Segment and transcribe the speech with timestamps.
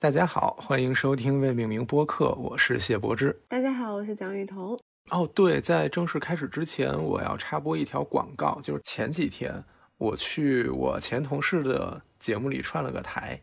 [0.00, 3.38] 大家好，欢迎收听未命名播客，我是谢柏芝。
[3.46, 4.74] 大家好，我是蒋雨桐。
[5.10, 9.62] 哦，对，在正式开始之前，我要插播一条广告，就是前几天
[9.98, 13.42] 我去我前同事的节目里串了个台，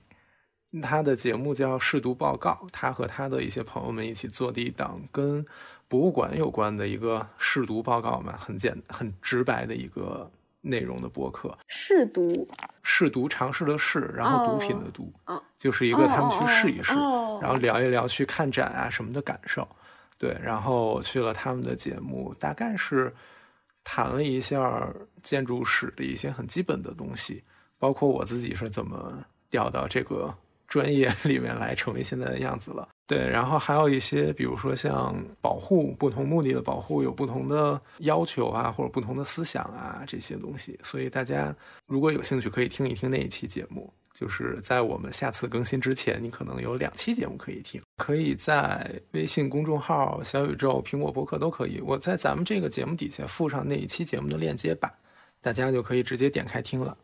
[0.82, 5.46] 他的节目叫《试读报告》，他和他的一些朋友们一起做的一档跟
[5.88, 10.32] 博物馆有关的一个试读报告嘛，很简很直白的一个
[10.68, 11.58] 内容的博客。
[11.68, 12.48] 试读，
[12.84, 19.68] 试读尝试的试，然后毒品的毒，哦就是一个他们去试一试，哦然后聊一聊去看展啊什么的感受。
[20.20, 23.14] 对，然后我去了他们的节目，大概是
[23.84, 24.88] 谈了一下
[25.22, 27.44] 建筑史的一些很基本的东西，
[27.78, 30.34] 包括我自己是怎么调到这个
[30.68, 32.88] 专业里面来，成为现在的样子了。
[33.08, 41.56] 对，然后还有一些，比如说像保护不同目的的保护有不同的要求啊，或者不同的思想啊这些东西，所以大家
[41.88, 43.92] 如果有兴趣，可以听一听那一期节目。
[44.14, 51.80] 就是在我们下次更新之前，你可能有两期节目可以听，可以在微信公众号、小宇宙、苹果播客都可以。
[51.82, 54.92] 我在咱们这个节目底下附上那一期节目的链接吧，
[55.40, 56.98] 大家就可以直接点开听了。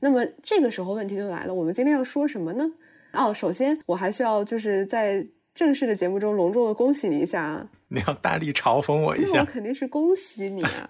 [0.00, 2.68] 那么这个时候问题就来了，我们今天要说什么呢？
[3.16, 10.88] 哦，首先我还需要就是在正式的节目中隆重的恭喜你一下啊，你要大力嘲讽我一 那我，肯定是恭喜你啊，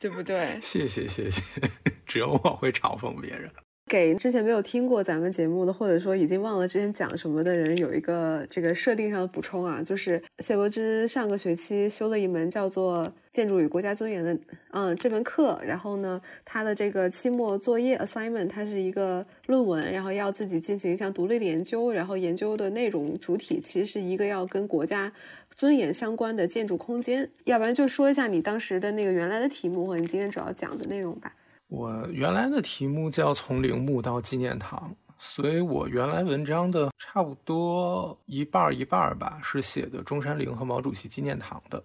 [0.00, 0.58] 对不对？
[0.60, 1.40] 谢 谢谢谢，
[2.06, 3.50] 只有我会嘲讽别人。
[3.88, 14.38] 给之前没有听过咱们节目的，或者说已经忘了之前讲什么的人，有一个这个设定上的补充啊，就是谢柏芝上个学期修了一门叫做《建筑与国家尊严》的
[14.70, 25.10] 嗯这门课，然后呢，他的这个期末作业 assignment 它是一个论文，然后要自己进行一项独立的研究，然后研究的内容主体其实是一个要跟国家
[25.56, 31.32] 尊严相关的建筑空间，要不然就说一下你当时的那个原来的题目和你今天主要讲的内容吧。
[31.68, 41.82] 我原来的题目叫从陵墓到纪念堂，所以我原来文章的差不多一半儿一半儿吧，是写的中山陵和毛主席纪念堂的。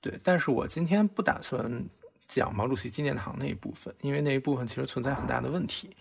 [0.00, 1.84] 对，但是我今天不打算
[2.28, 5.96] 讲毛主席纪念堂那一部分，因为那一部分其实存在很大的问题。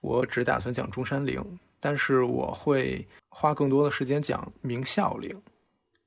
[0.00, 1.44] 我只打算讲中山陵，
[1.78, 5.40] 但是我会花更多的时间讲明孝陵。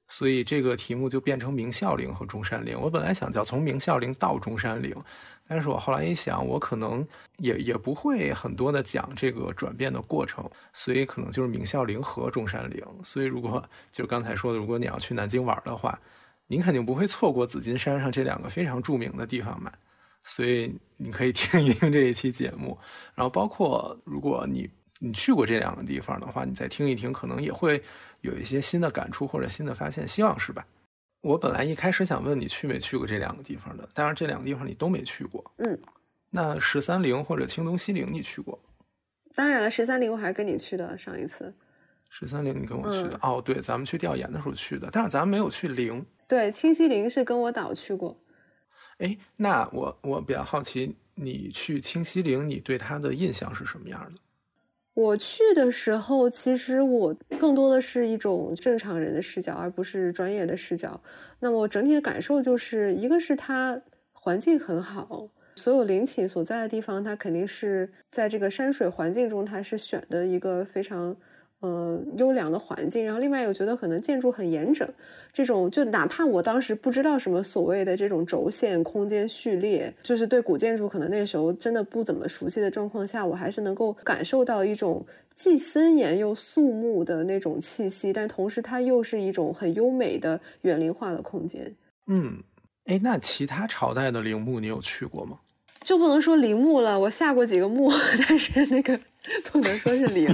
[0.08, 2.80] 所以这个题目就变成明孝陵和中山陵。
[2.80, 4.96] 我本来想叫从明孝陵到中山陵，
[5.48, 7.06] 但是我后来一想，我可能
[7.38, 12.84] 也也不会很多的讲这个转变的过程，所以可能就是明孝陵和中山陵。
[13.04, 16.00] 所以如果就刚才说的，如果你要去南京玩的话，
[16.48, 19.72] 您肯定不会错过紫金山上这两个非常著名的地方嘛。
[20.24, 22.76] 所以你可以听一听这一期节目，
[23.14, 24.68] 然后包括如果你
[24.98, 27.80] 你去过这两个地方的话，你再听一听，可能也会
[28.22, 30.66] 有一些新的感触或者新的发现，希望是吧？
[31.26, 35.44] 我本来一开始想问你去没去过这两个地方的，但是这两个地方你都没去过。
[35.58, 35.76] 嗯，
[36.30, 38.60] 那十三陵或者青东西陵你去过？
[39.34, 41.52] 当然了，十三陵我还是跟你去的上一次。
[42.12, 46.06] 十三陵你跟我去的、嗯哦，对，咱们去调研的时候去的，但是咱们没有去陵。
[46.28, 48.16] 对，清西陵是跟我导去过。
[49.00, 54.20] 哎，那我我比较好奇，你去清西陵，你对它的印象是什么样的？
[54.96, 61.00] 我去的时候，其实我更多的是一种正常人的视角，而不是专业的视角。
[61.42, 63.82] 那么我整体的感受就是，一个是它
[64.14, 71.14] 环境很好，所有陵寝所在的地方，它肯定是在这个山水环境中，它是选的一个非常
[71.66, 73.04] 呃优良的环境。
[73.04, 74.88] 然后另外，我觉得可能建筑很严整，
[75.34, 91.74] 这种就哪怕我当时不知道什么所谓的这种轴线、空间序列，就是对古建筑可能那时候真的不怎么熟悉的状况下，我还是能够感受到一种既森严又肃穆的那种气息，但同时它又是一种很优美的园林化的空间。
[92.08, 92.42] 嗯，
[92.86, 95.40] 哎，那其他朝代的陵墓你有去过吗？
[95.84, 97.92] 就不能说陵墓了，我下过几个墓，
[98.28, 99.00] 但是那个
[99.52, 100.28] 不能说是陵。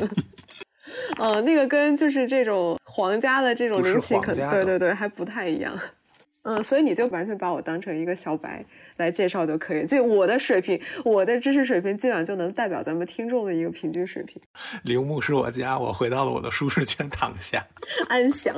[1.17, 5.77] 呃，那个跟就是这种皇家的这种陵寝，可能对对对，还不太一样。
[6.43, 8.65] 嗯，所以你就完全把我当成一个小白
[8.97, 9.85] 来介绍就可以。
[9.85, 14.41] 就我的水平，我的知识水平，基本上就能代表咱们听众的一个平均水平。
[14.83, 17.63] 陵墓是我家，我回到了我的舒适圈躺下。
[18.09, 18.55] 安详。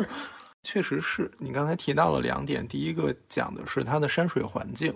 [0.63, 4.95] 确实是你刚才提到了两点，第一个讲的是它的山水环境，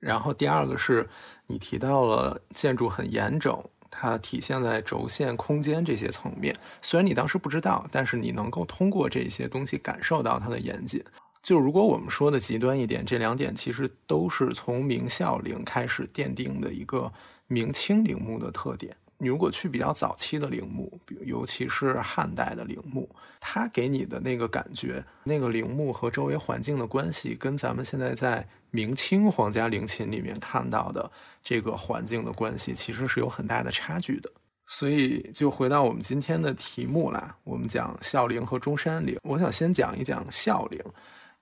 [0.00, 1.08] 然后第二个是
[1.46, 3.56] 你提到了建筑很严整，
[3.96, 6.54] 它体现在轴线、空间这些层面。
[6.82, 11.02] 虽然你当时不知道，但是你能够通过这些东西感受到它的严谨。
[11.42, 17.12] 就如果我们说的极端一点，这两点其实都是从明孝陵开始奠定的一个
[17.46, 18.96] 明清陵墓的特点。
[19.16, 23.08] 你如果去比较早期的陵墓，比如尤其是汉代的陵墓，
[23.40, 31.08] 它给你的那个感觉，那个陵墓和周围环境的关系，跟咱们现在在明清皇家陵寝里面看到的
[31.44, 34.28] 这个环境的关系，其实是有很大的差距的。
[34.66, 39.16] 所以就回到我们今天的题目啦，我们讲孝陵和中山陵。
[39.22, 40.80] 我想先讲一讲孝陵，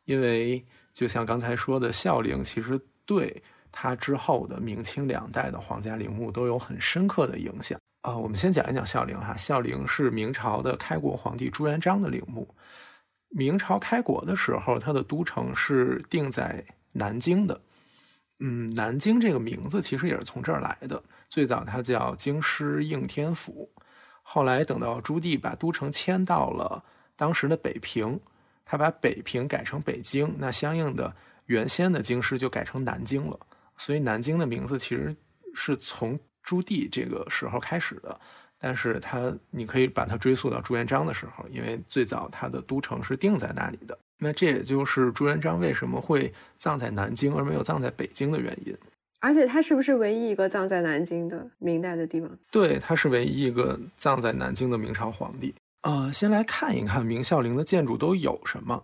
[0.05, 0.63] 因为
[0.93, 8.15] 就像刚才说的，孝陵其实对它之后的明清两代的皇家陵墓都有很深刻的影响啊。
[8.15, 12.47] 我们先讲一讲孝陵哈，孝陵是明朝的开国皇帝朱元璋的陵墓。
[13.31, 16.63] 明朝开国的时候，它的都城是定在
[16.93, 17.61] 南京的。
[18.39, 21.03] 嗯，南京这个名字其实也是从这儿来的。
[21.29, 23.71] 最早它叫京师应天府，
[24.23, 26.85] 后来等到朱棣把都城迁到了
[27.15, 28.19] 当时的北平，
[28.65, 31.15] 他把北平改成北京，那相应的
[31.47, 33.39] 原先的京师就改成南京了。
[33.77, 35.15] 所以南京的名字其实
[35.55, 38.21] 是从朱棣这个时候开始的，
[38.59, 43.97] 但是它你可以把它追溯到朱元璋的时候，因为最早它的都城是定在那里的。
[44.25, 48.73] 那这也就是朱元璋为什么会葬在南京而没有葬在北京的原因。
[49.19, 52.31] 而且他是不是唯一一个葬在南京的明代的帝王？
[52.51, 55.53] 对，他是唯一一个葬在南京的明朝皇帝。
[55.83, 58.81] 呃，先来看一看明孝陵的建筑都有什么。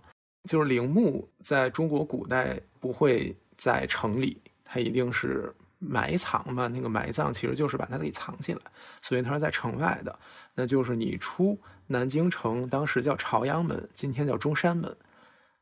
[0.48, 6.66] 就是陵墓在中国古代不会在城里，它一定是埋藏嘛。
[6.68, 8.60] 那个埋葬其实就是把它给藏起来，
[9.02, 10.18] 所以它是在城外的。
[10.54, 14.96] 那就是你出南京城，当时叫朝阳门，今天叫中山门。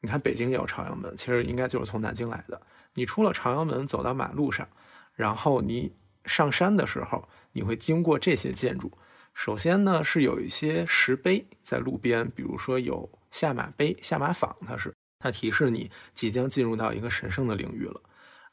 [0.01, 2.61] 你看，北京也有朝阳门，其实应该就是从南京来的。
[2.95, 4.69] 你出了朝阳门，走到马路上，
[5.15, 5.93] 然后你
[6.25, 8.91] 上山的时候，你会经过这些建筑。
[9.35, 18.01] 首先呢，是有一些石碑在路边，比如说有下马碑、下马坊，它是它提示你即将进入到一个神圣的领域了。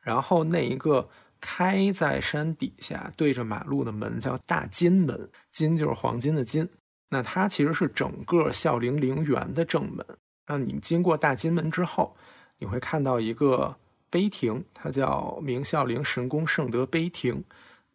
[0.02, 6.68] 然后那一个开在山底下对着马路的门叫大金门，金就是黄金的金，
[7.10, 10.06] 那它其实是整个孝陵陵园的正门。
[10.48, 12.16] 那你经过大金门之后，
[12.58, 13.76] 你会看到一个
[14.10, 17.44] 碑亭，它叫明孝陵神功圣德碑亭，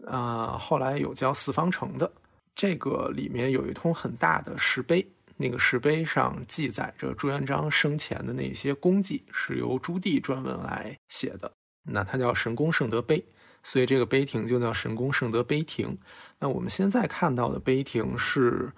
[0.06, 2.10] 啊，后来有叫四方城的。
[2.54, 5.06] 这个里面有一通很大的石碑，
[5.36, 11.52] 那个石碑上记载着朱元璋生前的那些功绩，是由朱棣撰文来写的。
[11.84, 13.24] 那它叫神功圣德碑，
[13.62, 15.96] 所以这个碑亭就叫神功圣德碑亭。
[16.40, 18.72] 那我们现在看到的碑亭是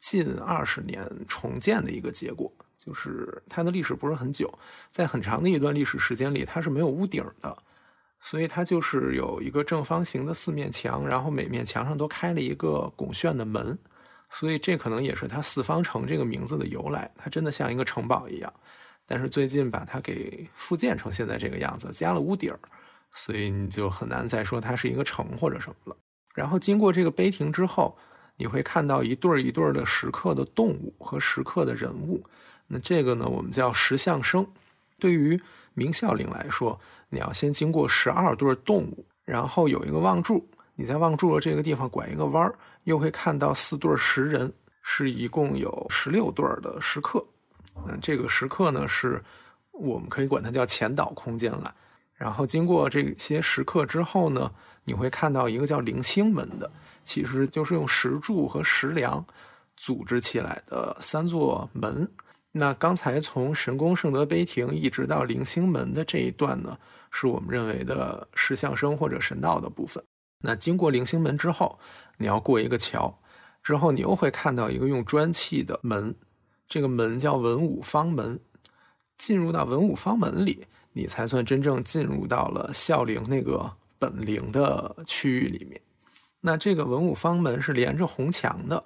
[0.00, 2.50] 近二十年重建的一个结果。
[2.86, 4.48] 就是它的历史不是很久，
[4.92, 7.58] 在很长的一段历史时间里，它是没有屋顶的，
[8.20, 13.76] 所以它就是有一个正方形的四面墙，然后每面墙上都开了一个拱券的门，
[14.30, 17.10] 所以这可能也是它四方城这个名字的由来。
[17.16, 18.52] 它真的像一个城堡一样，
[19.04, 22.54] 但是最近把它给复建成现在这个样子，加了屋顶，
[23.12, 25.96] 所以你就很难再说它是一个城或者什么了。
[26.34, 27.98] 然后经过这个碑亭之后，
[28.36, 32.22] 你会看到一对一对的石刻的动物和石刻的人物。
[32.66, 34.46] 那这个呢，我们叫石像生。
[34.98, 35.40] 对于
[35.74, 36.78] 明孝陵来说，
[37.08, 42.54] 你要先经过十二对动物，然后有一个望柱，你在望柱的这个地方拐一个弯儿，
[42.84, 44.52] 又会看到四对石人，
[44.82, 47.24] 是一共有十六对的石刻。
[47.86, 49.22] 那这个石刻呢，是
[49.72, 51.74] 我们可以管它叫前导空间了。
[52.14, 54.50] 然后经过这些石刻之后呢，
[54.84, 56.70] 你会看到一个叫灵星门的，
[57.04, 59.22] 其实就是用石柱和石梁
[59.76, 62.10] 组织起来的三座门。
[62.58, 66.78] 那刚才从神功圣德碑亭一直到灵星门的这一段呢，
[67.10, 70.02] 是我们认为的石像生或者神道的部分。
[70.40, 71.78] 那经过灵星门之后，
[72.16, 73.14] 你要过一个桥，
[73.62, 76.14] 之后你又会看到一个用砖砌的门，
[76.66, 78.40] 这个门叫文武方门。
[79.18, 85.78] 进入到文武方门里，你才算真正进入到了孝陵那个本陵的区域里面。
[86.40, 88.84] 那这个文武方门是连着红墙的，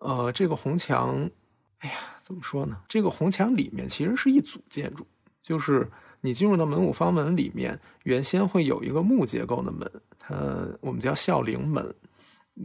[0.00, 1.30] 呃，这个红墙。
[1.78, 1.96] 哎呀，
[2.28, 2.76] 怎么说呢？
[2.86, 5.06] 这个红墙里面其实是一组建筑，
[5.40, 10.36] 就是你进入到门武方门里面，原先会有一个木结构的门，它
[10.82, 11.94] 我们叫孝陵门，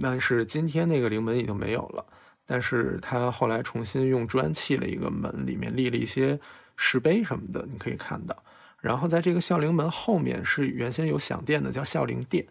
[0.01, 2.05] 但是今天那个陵门已经没有了，
[2.46, 6.38] 但是它后来重新用砖砌了一个门，里面立了一些
[6.75, 8.36] 石碑什么的，你可以看到。
[8.82, 12.46] 然后在这个孝陵门后面是原先有享殿的，叫孝陵殿，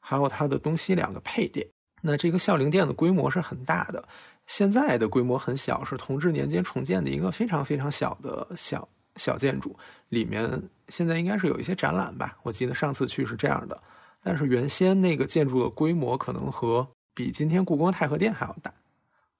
[0.00, 1.64] 还有它的东西两个配殿。
[2.02, 4.08] 那这个孝陵殿的规模是很大的。
[4.48, 9.78] 现在的规模很小，是同治年间重建的一个非常非常小的小小建筑，
[10.08, 12.36] 里面现在应该是有一些展览吧。
[12.42, 13.80] 我记得上次去是这样的，
[14.22, 18.72] 但是原先那个建筑的规模可能和比今天故宫太和殿还要大，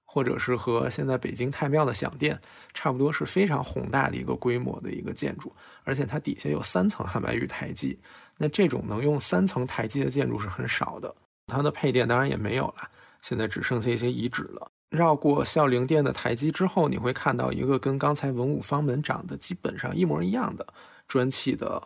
[0.05, 2.39] 或者是和现在北京太庙的享殿
[2.73, 5.51] 差不多，是非常宏大的一个规模的一个建筑，
[5.83, 7.97] 而且它底下有三层汉白玉台基。
[8.37, 11.13] 那这种能用三层台基的建筑是很少的，
[11.47, 12.89] 它的配殿当然也没有了，
[13.21, 14.71] 现在只剩下一些遗址了。
[14.89, 20.65] 绕过孝陵殿的台基之后，你会看到一个跟刚才文武方门长得基本上一模一样的
[21.07, 21.83] 砖砌的，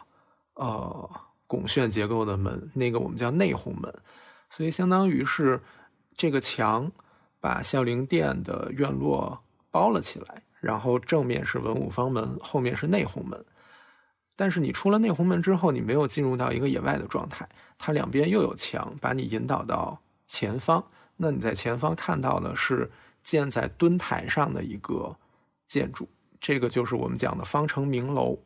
[0.53, 1.09] 呃，
[1.45, 3.93] 拱券结构的门，那个我们叫内红门。
[4.49, 5.61] 所以相当于是
[6.15, 6.89] 这个墙
[7.41, 9.37] 把孝陵殿的院落
[9.69, 13.43] 包了起来，然后正面是文武方门，后面是内红门。
[14.37, 20.81] 但是你出了内红门之后，你没有进入到一个野外的状态，它两边又有墙把你引导到前方。
[21.17, 22.91] 那你在前方看到的是
[23.23, 25.15] 建在墩台上的一个
[25.67, 26.07] 建筑，
[26.39, 28.37] 这个就是我们讲的方城明楼。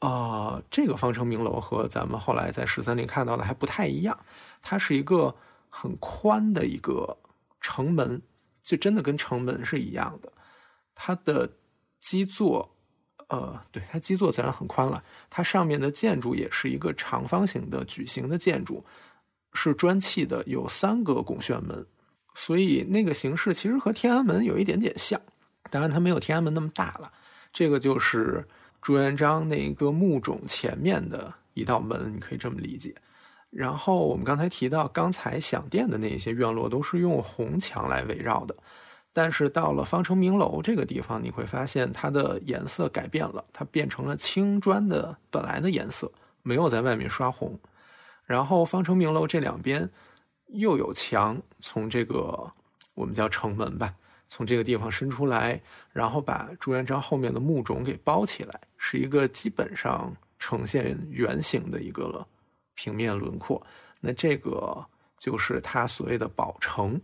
[0.00, 4.18] 啊，这个方城明楼和咱们后来在十三陵看到的还不太一样，
[4.60, 5.34] 它是一个
[5.70, 7.16] 很宽的一个
[7.60, 8.20] 城门，
[8.62, 10.32] 就真的跟城门是一样的。
[10.94, 11.50] 它的
[11.98, 12.72] 基座。
[13.28, 15.02] 呃，对，它基座自然很宽了。
[15.28, 18.84] 它上面的建筑也是一个长方形的矩形的建筑，
[19.52, 21.84] 是砖砌的，有三个拱券门，
[22.36, 25.18] 所以那个形式其实和天安门有一点点像。
[25.70, 27.10] 当然，它没有天安门那么大了。
[27.50, 28.46] 这个就是
[28.82, 32.94] 朱元璋那个墓冢前面的一道门，你可以这么理解。
[33.48, 38.54] 然后我们刚才提到，刚才享殿的那些院落都是用红墙来围绕的。
[39.14, 46.12] 但是到了方城明楼这个地方，你会发现它的颜色改变了，它变成了青砖的本来的颜色，
[46.42, 47.58] 没有在外面刷红。
[48.26, 49.88] 然后方城明楼这两边
[50.48, 52.52] 又有墙，从这个
[52.94, 53.94] 我们叫城门吧，
[54.26, 55.60] 从这个地方伸出来，
[55.92, 62.26] 然后把朱元璋后面的墓冢给包起来，是一个基本上呈现圆形的一个了
[62.74, 63.64] 平面轮廓。
[64.00, 64.86] 那这个
[65.18, 67.00] 就是它所谓的宝城，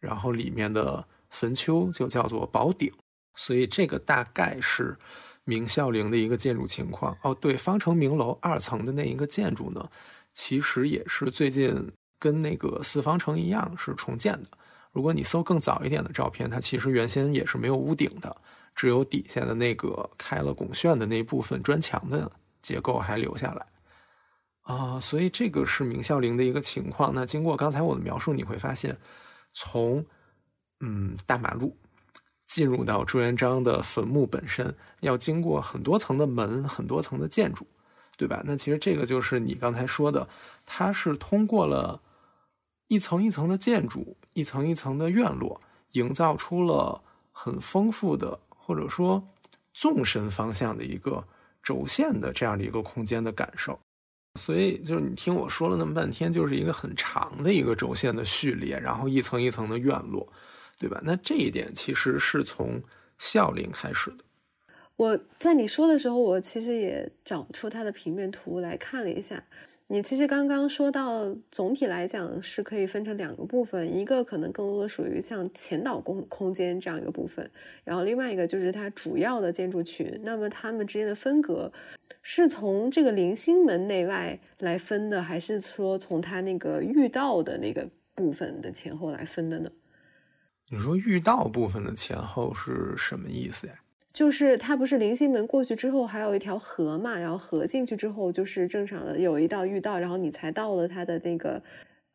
[0.00, 1.06] 然后里面的。
[1.30, 2.90] 坟丘就叫做宝顶，
[3.34, 4.96] 所以这个大概是
[5.44, 7.14] 明孝陵的一个建筑情况。
[7.22, 9.90] 哦，对，方城明楼二层的那一个建筑呢，
[10.32, 14.48] 其实也是最近跟那个四方城一样是重建的。
[14.92, 18.36] 如果你搜更早一点的照片，它其实原先也是没有屋顶的，
[18.74, 22.30] 只有底下的那个开了拱券的那部分砖墙的
[22.62, 23.66] 结构还留下来。
[24.62, 27.12] 啊，所以这个是明孝陵的一个情况。
[27.14, 28.96] 那经过刚才我的描述，你会发现
[29.52, 30.04] 从
[30.80, 31.76] 嗯，大马路
[32.46, 37.66] 进入到朱元璋的坟墓本身，要经过很多层的门，很多层的建筑，
[38.16, 38.42] 对吧？
[38.44, 40.28] 那其实这个就是你刚才说的，
[40.66, 42.00] 它是通过了
[42.88, 45.60] 一层一层的建筑，一层一层的院落，
[45.92, 49.22] 营造出了很丰富的或者说
[49.72, 51.24] 纵深方向的一个
[51.62, 53.78] 轴线的这样的一个空间的感受。
[54.34, 60.26] 所以就是你听我说了那么半天，就是一个很长的一个轴线的序列，然后一层一层的院落。
[60.80, 61.00] 对吧？
[61.02, 62.80] 那这一点其实是从
[63.18, 64.18] 孝陵开始的。
[64.94, 69.42] 我在你说的时候，我其实也找出它的平面图来看了一下。
[69.90, 77.50] 你其实刚刚说到，总体来讲是可以分成两个部分，一个可能更多的属于像前导空空间这样一个部分，
[77.84, 80.20] 然后另外一个就是它主要的建筑群。
[80.22, 81.72] 那么它们之间的分隔
[82.20, 89.70] 是从这个零星门内外来分的，还是说从它那个御道的那个部分的前后来分的呢？
[90.68, 93.72] 你说御道部分的前后是什么意思呀？
[94.12, 101.62] 就是它不是临星门过去之后还有一条河嘛，然后河进去之后就是正常的有一道御道，然后你才到了它的那个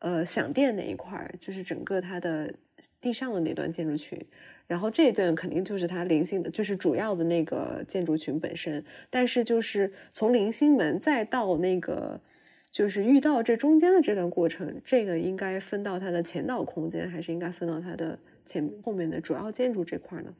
[0.00, 2.52] 呃享殿那一块儿，就是整个它的
[3.00, 4.18] 地上的那段建筑群，
[4.66, 8.84] 然后这一段肯定就是它零星的，就是主要的那个建筑群本身。
[9.08, 12.20] 但是就是从零星门再到那个
[12.70, 18.18] 就是御道这中间的这段过程，这个应该分到它的前导空间，还是应该分到它的？
[18.46, 20.30] 前后面的主要建筑这块呢，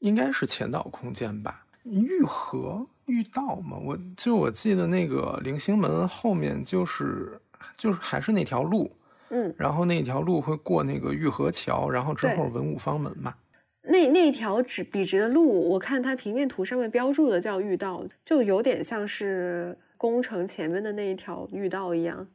[0.00, 1.64] 应该是前导空间吧？
[1.84, 7.40] 御河御道嘛，我就我记得那个零星门后面就是
[7.76, 8.90] 就是还是那条路，
[9.30, 13.34] 嗯，然后那条路会过那个御河桥，然后之后文武方门嘛。
[13.82, 22.26] 那那条直笔直的路，我看它平面图上面标注的叫御道，就有点像是宫城前面的那一条御道一样。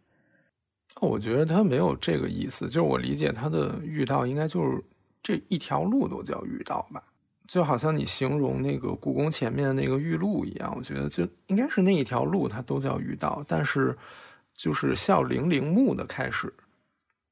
[0.99, 4.83] 我觉得它没有这个意思，就是我理解它的御道应该就是。
[5.25, 7.01] 这一条路都叫御道吧，
[7.47, 13.43] 就好像你形容那个故宫前面那个御路一样，我觉得就应该是那一条路它都叫御道。
[13.47, 13.95] 但是，
[14.55, 16.51] 就是孝陵陵墓的开始，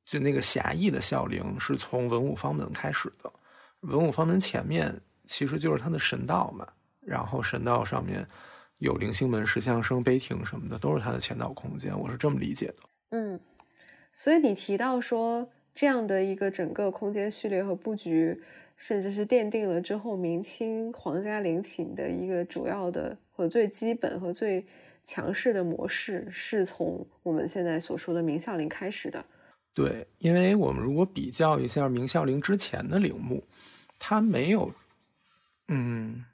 [0.06, 3.32] 就那个狭义的孝陵是从文武方门开始的。
[3.82, 4.94] 文武方门前面
[5.26, 6.68] 其实就是它的神道嘛，
[7.00, 8.28] 然后神道上面
[8.80, 11.98] 有灵星门、石像生、碑亭什么的，都是它的前导空间。
[11.98, 12.76] 我是这么理解的。
[13.12, 13.40] 嗯，
[14.12, 15.50] 所以你提到说。
[15.74, 18.44] 这样的一个整个空间序列和布局，
[18.82, 24.66] 甚至是奠定了之后明清皇家陵寝的一个主要的和最基本和最
[25.04, 29.24] 强势的模式，是从我们现在所说的明孝陵开始的。
[29.72, 33.44] 对，因为我们如果比较一下明孝陵之前的陵墓，
[34.00, 34.74] 它没有，
[35.68, 36.26] 嗯，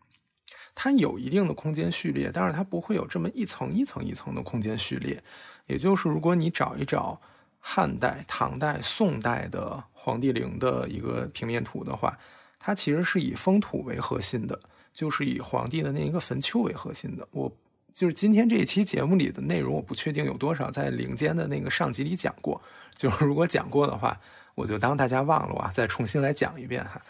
[0.73, 5.21] 它有一定的空间序列，但是它不会有这么一层一层一层的空间序列。
[5.65, 7.19] 也就是如果你找一找。
[7.59, 12.17] 汉代、唐代、宋代的皇帝陵的一个平面图的话，
[12.59, 14.59] 它其实是以封土为核心的，
[14.93, 17.27] 就是以皇帝的那一个坟丘为核心的。
[17.31, 17.51] 我
[17.93, 22.61] 就是今天这一期节目里的内容，我不确定有多少在陵间的那个上集里讲过，
[22.95, 24.17] 就是 如果讲过的话，
[24.55, 27.01] 我就当大家忘了啊，再重新来讲一遍哈。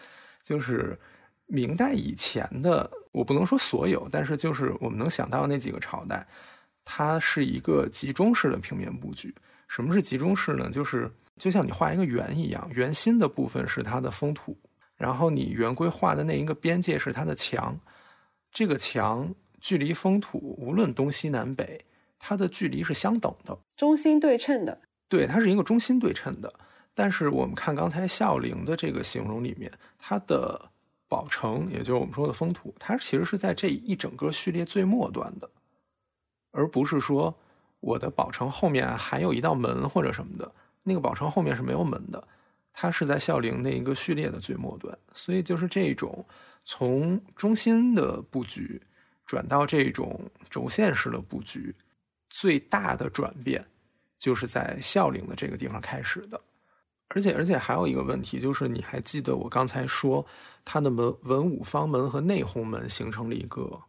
[0.44, 0.98] 就是
[1.46, 6.25] 明代以前的，我不能说所有，但是就是我们能想到那几个朝代。
[6.89, 9.36] 它是一个集中式的平面布局。
[9.68, 10.70] 什么是集中式呢？
[10.72, 14.58] 就是就像你画一个圆一样，圆心的部分是它的封土，
[14.98, 17.80] 然后你圆规画的那一个边界是它的墙。
[18.51, 21.86] 这个墙距离封土，无论东西南北，
[22.18, 24.82] 它的距离是相等的，中心对称的。
[25.08, 26.51] 对，它是一个中心对称的。
[26.94, 30.70] 但是我们看刚才孝陵的这个形容里面，它的
[31.08, 35.48] 宝城，也就是我们说的封土，它其实是在这一整个序列最末端的。
[36.51, 37.36] 而不是说
[37.80, 40.51] 我的宝城后面还有一道门或者什么的，
[40.82, 42.27] 那个宝城后面是没有门的，
[42.79, 46.24] 它是在孝陵那一个序列的最末端，所以就是这种
[46.63, 48.79] 从中心的布局
[49.25, 51.74] 转到这种轴线式的布局，
[52.29, 53.65] 最大的转变
[54.19, 56.39] 就是在孝陵的这个地方开始的，
[57.07, 60.24] 而且而且还有一个问题就是，你还记得我刚才说
[60.63, 63.81] 它的门文武方门和内红门形成了一个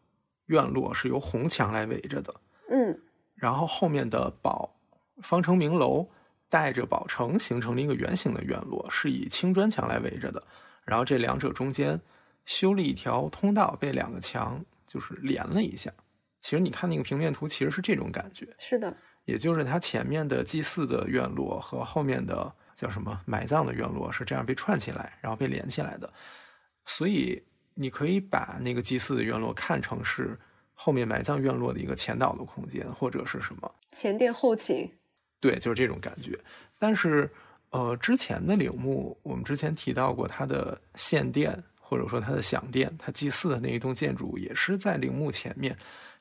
[0.46, 2.34] 院落，是由红墙来围着的。
[2.70, 2.98] 嗯，
[3.34, 4.74] 然后后面的宝
[5.20, 6.08] 方城明楼
[6.48, 10.42] 带着宝城形成了一个圆形的院落，是以青砖墙来围着的。
[10.84, 12.00] 然后这两者中间
[12.46, 15.92] 修了一条通道，被两个墙就是连了一下。
[16.40, 18.48] 其实你看那个平面图，其实是这种感觉。
[18.58, 26.12] 是的，也就是它前面的祭祀的院落和后面的叫什么埋葬的院落是这样被串起来，然后被连起来的。
[26.86, 27.42] 所以
[27.74, 30.38] 你可以把那个祭祀的院落看成是。
[30.80, 34.88] 后面埋葬院落的一个前导的空间，或者是什么前殿后寝，
[35.40, 36.38] 对，就是这种感觉。
[36.78, 37.30] 但是，
[37.70, 45.76] 呃，之前的陵墓，我们之前提到过，它的献殿或者说它的享殿，它祭祀的那一栋建筑也是在陵墓前面，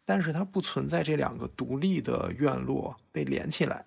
[0.05, 3.85] 但是它不存在这两个独立的院落被连起来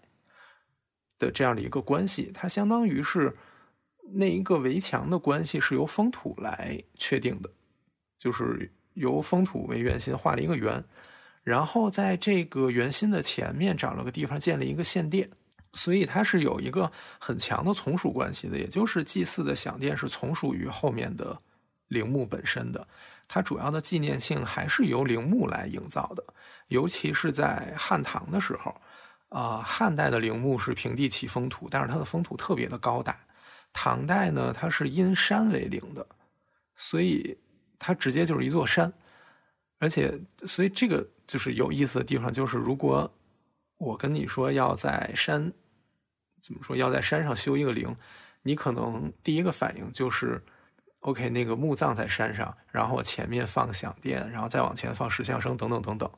[1.18, 3.36] 的这样的一个关系，它相当于是
[4.12, 7.50] 那一个围墙的关系是由封土来确定的，
[8.18, 8.70] 就是。
[8.94, 10.84] 由封土为圆心画了一个圆，
[11.42, 15.28] 然后在这个圆心的前面找了个地方建了一个献殿，
[15.72, 21.38] 所以它是有一个很强的从属关系的，也就是祭祀的享殿是从属于后面的
[21.88, 22.86] 陵墓本身的，
[23.26, 26.24] 它主要的纪念性还是由陵墓来营造的，
[26.68, 28.74] 尤其是在汉唐的时候，
[29.28, 33.18] 啊，汉代的陵墓是平地起封土，但是它的封土特别的高大，
[33.72, 36.06] 唐代呢，它是因山为陵的，
[36.76, 37.36] 所以。
[37.82, 38.92] 它直接就是一座山，
[39.78, 40.12] 而且，
[40.44, 43.08] 所以这个就是有意思的地方，就是如果
[43.78, 45.52] 我跟你说要在山，
[46.42, 47.94] 怎么说要在山上修一个陵，
[48.42, 50.42] 你可能第一个反应就是
[51.02, 56.10] ，OK，那个墓葬在山上，然后我前面放响殿，然后再往前放石像生等等等等。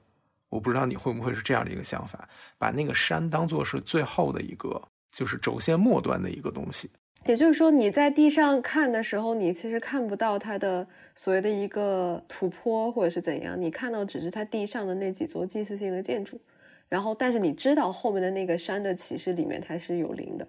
[0.49, 6.91] 我不知道你会不会是这样的一个想法，把那个山当做是最后的一个，就是轴线末端的一个东西。
[7.25, 16.41] 也就是说，你在地上看的时候，你其实看不到它的所谓的一个土坡或者是怎样，你看到只是它地上的那几座祭祀性的建筑。
[16.89, 20.47] 然后，但是你知道后面的那个山的起势里面它是有灵的。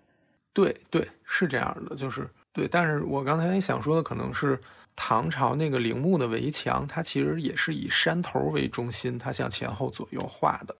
[0.51, 2.67] 对对，是这样的，就是对。
[2.67, 4.59] 但是我刚才想说的可能是
[4.95, 10.75] 唐朝那个陵墓的围墙，它其实也是以山头为中心，它向前后左右画的。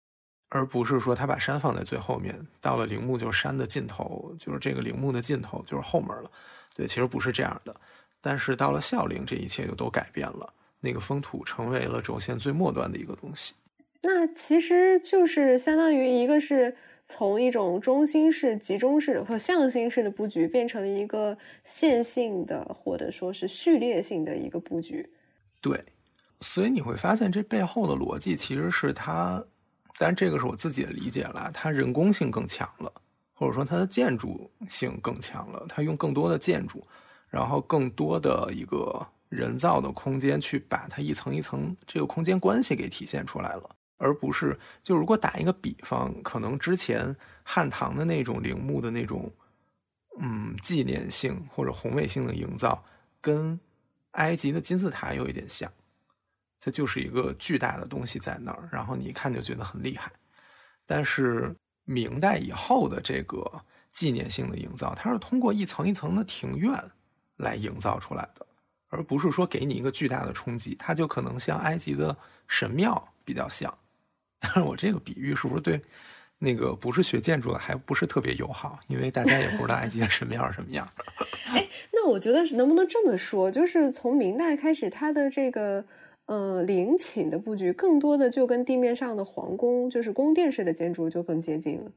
[0.55, 6.29] 而不是说他把山放在最后面，到了陵墓就是山的尽头，就是这个陵墓的尽头就是后门了。
[6.75, 7.75] 对，其实不是这样的。
[8.21, 13.55] 但是到了孝陵，这一切就都改变了，那个封土成为了轴线最末端的一个东西。
[14.03, 25.09] 那其实就是相当于一个是从一种中心式、集中式或向心式的布局，变成了一个线性的或者说是序列性的一个布局。
[25.59, 25.83] 对，
[26.41, 29.43] 所以你会发现这背后的逻辑其实是它。
[29.97, 32.91] 但这个是我自己的理解了，它人工性更强了，
[33.33, 36.85] 或者说它的建筑性更强了，它用更多的建筑，
[37.29, 49.31] 然后更多的一个人造的空间去把它一层一层这个空间关系给体现出来了，而不是就如果打一个比方，可能之前汉唐的那种陵墓的那种
[50.19, 52.83] 嗯纪念性或者宏伟性的营造，
[53.21, 53.59] 跟
[54.11, 55.71] 埃及的金字塔有一点像。
[56.63, 60.09] 它就是一个巨大的东西在那儿，然后你一看就觉得很厉害。
[60.85, 66.73] 但是明代以后的这个纪念性的营造，它是通过一层一层的庭院
[67.37, 68.45] 来营造出来的，
[68.87, 70.73] 而不是说给你一个巨大的冲击。
[70.75, 72.15] 它就可能像埃及的
[72.47, 73.77] 神庙比较像。
[74.39, 75.81] 但是我这个比喻是不是对
[76.37, 80.89] 那个不是学建筑的还不是特别友好，因为大家也不知道埃及的神庙是什么样。
[81.47, 85.85] 哎，那我觉得能不能这么说，就是从明代开始，它的这个
[86.25, 91.91] 呃陵寝的布局，更多的就跟地面上的皇宫，就是宫殿式的建筑就更接近了。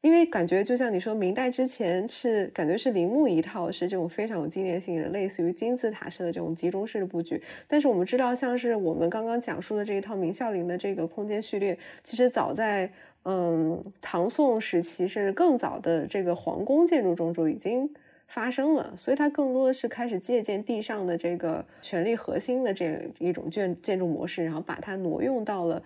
[0.00, 7.42] 因为感觉就像你说，明代之前是感觉是陵墓一套，是这种非常有纪念性的，类似于金字塔式的这种集中式的布局。
[7.66, 12.88] 但是我们知道，像是我们刚刚讲述的这一套明孝陵的这个空间序列，其实早在
[13.24, 17.90] 嗯唐宋时期，甚至更早的这个皇宫建筑中就已经
[18.28, 18.96] 发生了。
[18.96, 25.82] 所以它更多的是开始借鉴地上的这个权力核心的这一种建建筑模式，然后把它挪用到了。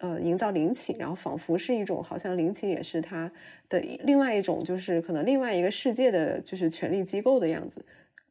[0.00, 3.30] 呃，营造陵寝，然后仿佛是一种，好像陵寝也是它
[3.68, 7.82] 的另外一种，就是可能另外一个世界的就是权力机构的样子，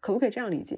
[0.01, 0.77] 可不可以这样理解？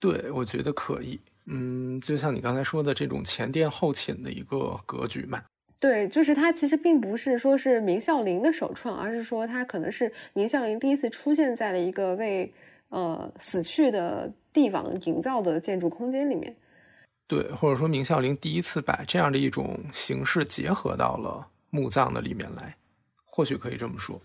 [0.00, 1.20] 对，我觉得可以。
[1.44, 5.44] 嗯，就像你刚才说的这种前殿后寝的一个格局嘛。
[5.78, 12.50] 对，就是它其实并不是说是明孝陵的首创，而是说它可能是明孝陵第一次出现在了一个为
[12.88, 16.56] 呃死去的帝王营造的建筑空间里面。
[17.26, 22.74] 对，或者说明孝陵第一次把这样的一种形式结合到了墓葬的里面来，
[23.24, 24.20] 或许可以这么说。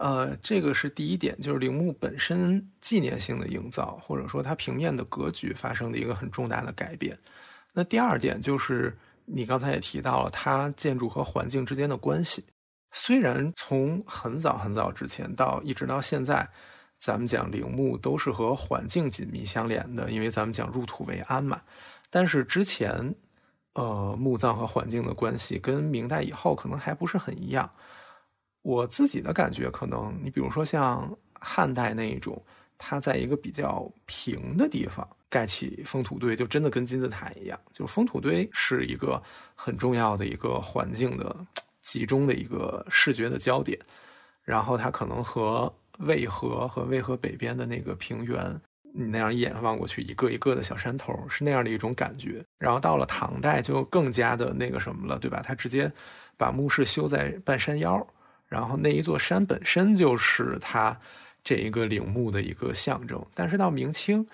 [0.00, 7.16] 呃，这个是第一点，就是陵墓本身纪念性的营造，或者说它平面的格局发生的一个很重大的改变。
[7.72, 8.96] 那第二点就是
[9.30, 12.44] 你刚才也提到了，它建筑和环境之间的关系。
[12.92, 16.48] 虽然从很早很早之前到一直到现在，
[16.98, 21.60] 咱们讲陵墓都是和环境紧密相连的，因为咱们讲入土为安嘛。
[22.10, 23.14] 但是之前，
[23.74, 27.70] 呃，墓葬和环境的关系跟明代以后可能还不是很一样。
[28.62, 32.42] 我自己的感觉，可能你比如说像汉代那一种，
[32.78, 37.60] 它在一个比较平的地方盖起封土堆，就真的跟金字塔一样。
[37.72, 39.22] 就是封土堆是一个
[39.54, 41.36] 很重要的一个环境的
[41.82, 43.78] 集中的一个视觉的焦点，
[44.44, 48.58] 然后它可能和渭河和渭河北边的那个平原。
[48.94, 52.42] 你那样一眼望过去，一个一个的小山头，是那样的一种感觉。
[52.58, 55.42] 然后到了唐代，就更加的那个什么了，对吧？
[55.44, 55.92] 他直接
[56.38, 58.04] 把墓室修在半山腰，
[58.48, 60.98] 然后那一座山本身就是他
[61.48, 63.24] 这一个陵墓的一个象征。
[63.32, 64.26] 但是到明清，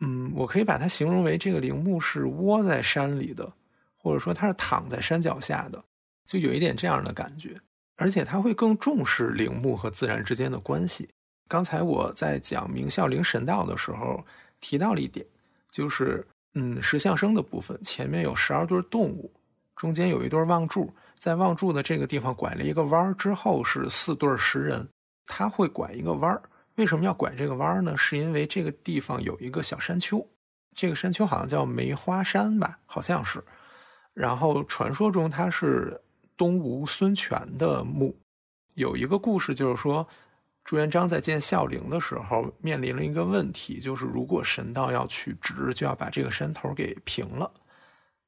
[0.00, 3.52] 嗯，我可以把它形容为这个陵墓是窝在山里的，
[3.96, 5.80] 或者说它是躺在山脚下的，
[6.26, 7.56] 就有一点这样的感觉。
[7.94, 11.08] 而且他会更重视陵墓和自然之间的关系。
[11.46, 14.24] 刚才我在讲明孝陵神道的时候
[14.60, 15.24] 提到了一点，
[15.70, 19.30] 就是嗯石像生的部分，前面有十二对动物，
[19.76, 24.88] 中间有一对望柱，在望柱的这个地方拐了一个弯儿之后是四对石人，
[25.32, 26.42] 他会拐一个弯儿，
[26.74, 27.96] 为什么要拐这个弯儿呢？
[27.96, 30.26] 是因为这个地方有一个小山丘，
[30.74, 33.40] 这个山丘好像叫梅花山吧，好像是，
[34.12, 36.00] 然后传说中它是
[36.36, 38.18] 东吴孙权的墓，
[38.74, 40.04] 有一个故事就是说。
[40.62, 47.50] 朱元璋在建孝陵的时候，面临了一个问题，就是如果神道要取直，就要把这个山头给平了。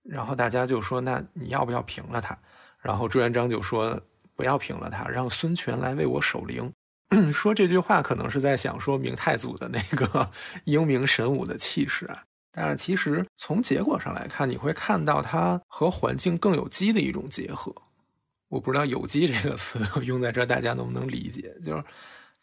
[0.03, 2.37] 然后大家就说：“那你要不要平了它？”
[2.81, 4.01] 然后朱元璋就说
[4.35, 6.73] ：“不要平了它，让孙权来为我守陵。”
[7.33, 10.31] 说这句话可能是在想说明太祖的那个
[10.65, 12.23] 英明神武的气势啊。
[12.51, 17.75] 但是其实从结果上来看，你会看到它和环境更有机的一种结合。
[18.49, 21.55] 我不知道“有机”这个词 用在这儿，大家能不能理解？
[21.65, 21.83] 就是。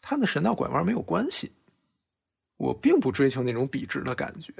[0.02, 1.52] 它的神道拐弯没有关系，
[2.56, 4.50] 我并不追求那种笔直的感觉，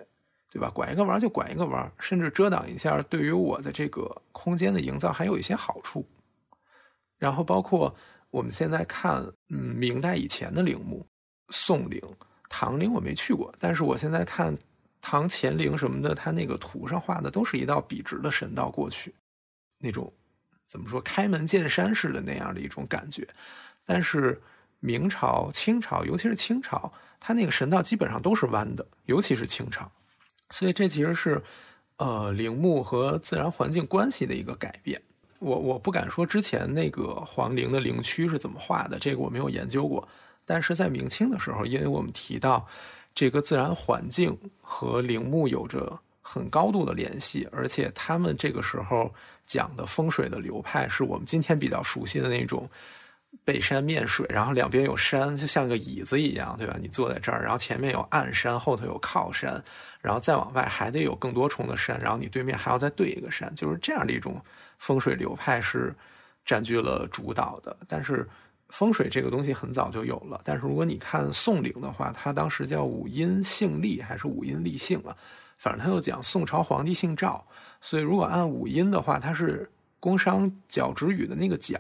[0.51, 0.69] 对吧？
[0.69, 6.07] 拐一个弯就拐一个弯，甚至遮挡一下，对于我的这个空间的营造还有一些好处。
[7.19, 7.97] 然后包括
[8.31, 11.07] 我们现在看，嗯，明代以前的陵墓，
[11.51, 12.01] 宋陵、
[12.49, 14.57] 唐陵我没去过，但是我现在看
[15.01, 19.15] 唐乾陵什么的，它那个图上画的都是一道笔直的神道过去，
[19.79, 20.13] 那种
[20.67, 23.29] 怎么说开门见山似的那样的一种感觉，
[23.85, 24.41] 但是。
[24.83, 26.91] 明朝、清朝，尤其是清朝，
[27.21, 29.93] 它那个神道基本上都是弯的，尤其是清朝，
[30.49, 31.43] 所以这其实是，
[31.99, 34.99] 呃，陵墓和自然环境关系的一个改变。
[35.41, 40.07] 我我不敢说之前那个皇陵的陵区是怎么画的，这个我没有研究过。
[40.47, 42.67] 但是在明清的时候，因为我们提到
[43.15, 49.13] 这个自然环境和陵墓有着很高度的联系，而且他们这个时候
[49.45, 52.69] 讲的风水的流派，是我们今天比较熟悉的那种。
[53.45, 56.77] 背山面水，然后两边有山，就像个椅子一样，对吧？
[56.81, 59.63] 你坐在这儿，然后前面有暗山，后头有靠山，
[60.01, 64.41] 然后再往外还得有更多重的山，然后你对面还要再对一个山，就是这样的一种
[64.79, 65.95] 风水流派是
[66.45, 67.77] 占据了主导的。
[67.89, 68.29] 但是
[68.69, 75.17] 风水这个东西很早就有了，但是如果你看宋陵的话，它当时叫五阴姓历还是五阴立姓啊？
[75.57, 77.45] 反正他又讲宋朝皇帝姓赵，
[77.81, 81.79] 所以如果按五阴的话，它是工商角徵羽的那个角。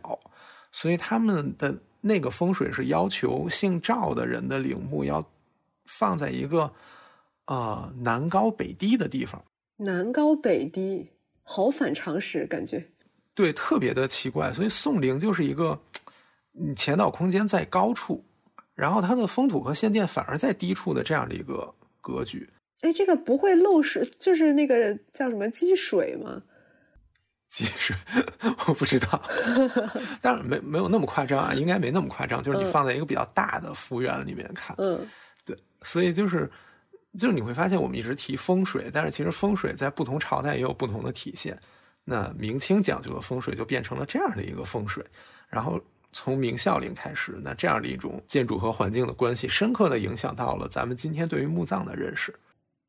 [0.72, 5.24] 所以他们的那个风水是要求姓赵的人的陵墓要
[5.84, 6.72] 放在一个
[7.46, 9.42] 呃南高北低的地方。
[9.76, 11.10] 南高北低，
[11.42, 12.86] 好反常识，感觉。
[13.34, 14.52] 对，特别的奇怪。
[14.52, 15.80] 所以宋陵就是一个，
[16.58, 18.24] 嗯，乾道空间在高处，
[18.74, 22.48] 然后它的封土和限电反而在低处的这样的一个格局。
[22.82, 26.42] 哎，这个不会漏水，就是那个叫什么积水吗？
[27.50, 27.94] 积水，
[28.66, 29.20] 我不知道，
[30.22, 32.40] 当然没没有那么夸张啊，应该没那么夸张。
[32.42, 35.04] 就是你放在一个比较大的幅员里面看，嗯，
[35.44, 36.50] 对，所以就是
[37.18, 41.60] 就是你会发现，我们一直提风水，但是其实风水在不同朝代也有不同的体现。
[42.04, 45.04] 那明清讲究的风水就变成了这样的一个风水，
[45.48, 45.80] 然后
[46.12, 52.32] 从明孝陵开始，那这样的一种建筑和环境的关系，深刻的影响到了咱们今天对于墓葬的认识。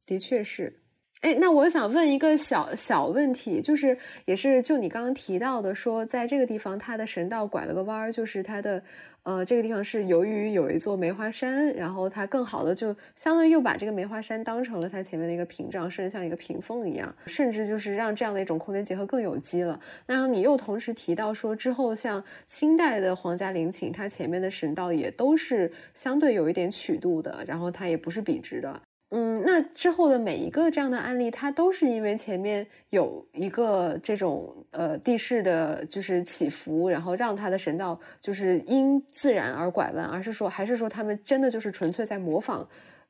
[0.05, 0.80] 的确是，
[1.21, 8.81] 哎，那我想问一个小小问题，就是也是就你刚刚提到的，说在这个地方它的神道拐了个弯儿，就是它的
[9.21, 19.79] 呃这个地方是由于有一座梅花山，然后它更好的就相当于又把这个梅花山当成了它前面的一个屏障，甚至像一个屏风一样，甚至就是让这样的一种空间结合更有机了。
[20.07, 28.81] 然后你又同时提到说，之后像清代的皇家陵寝，它前面的神道也都是相对有一点曲度的，然后它也不是笔直的。
[29.13, 42.65] 嗯，那之后的每一个这样的案例，它都是因为前面有一个这种呃地势的，就是起伏，然后让它的神道就是因自然而拐弯，而是说还是说他们真的就是纯粹在模仿，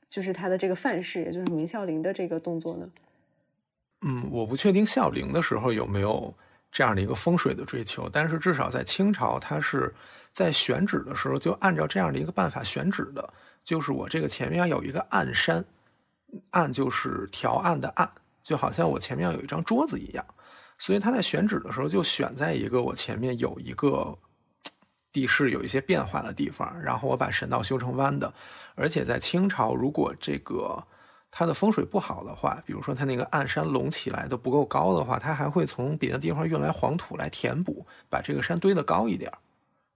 [0.10, 2.90] 就是他的这个范式，也就是明孝陵的这个动作呢？
[4.02, 6.34] 嗯，我不确定孝陵的时候有没有
[6.72, 9.94] 这样的一个风水的追求，但是至少在清朝，它是
[10.34, 13.34] 在选址的时候就按照这样的一个办法选址的，
[13.64, 15.64] 就是我这个前面要有一个暗山。
[16.52, 18.10] 案就是条案的案，
[18.42, 20.26] 就好像我前面要有一张桌子一样，
[20.78, 24.18] 所以他在选址的时候就选在一个我前面有一个
[25.12, 28.34] 地势有一些变化的地方，然后我把神道修成弯的。
[28.76, 30.82] 而且在清朝，如果这个
[31.30, 39.32] 它的风水不好的话，比如说它那个暗山隆起来的不够高的话，它还会从别的地方运来黄土来填补，把这个山堆得高一点。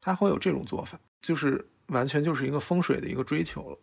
[0.01, 3.77] 它会有这种做法，就是完全就是一个风水的一个追求了。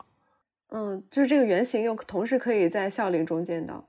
[0.74, 3.84] 嗯，就是这个原型又同时可以在孝陵中见到。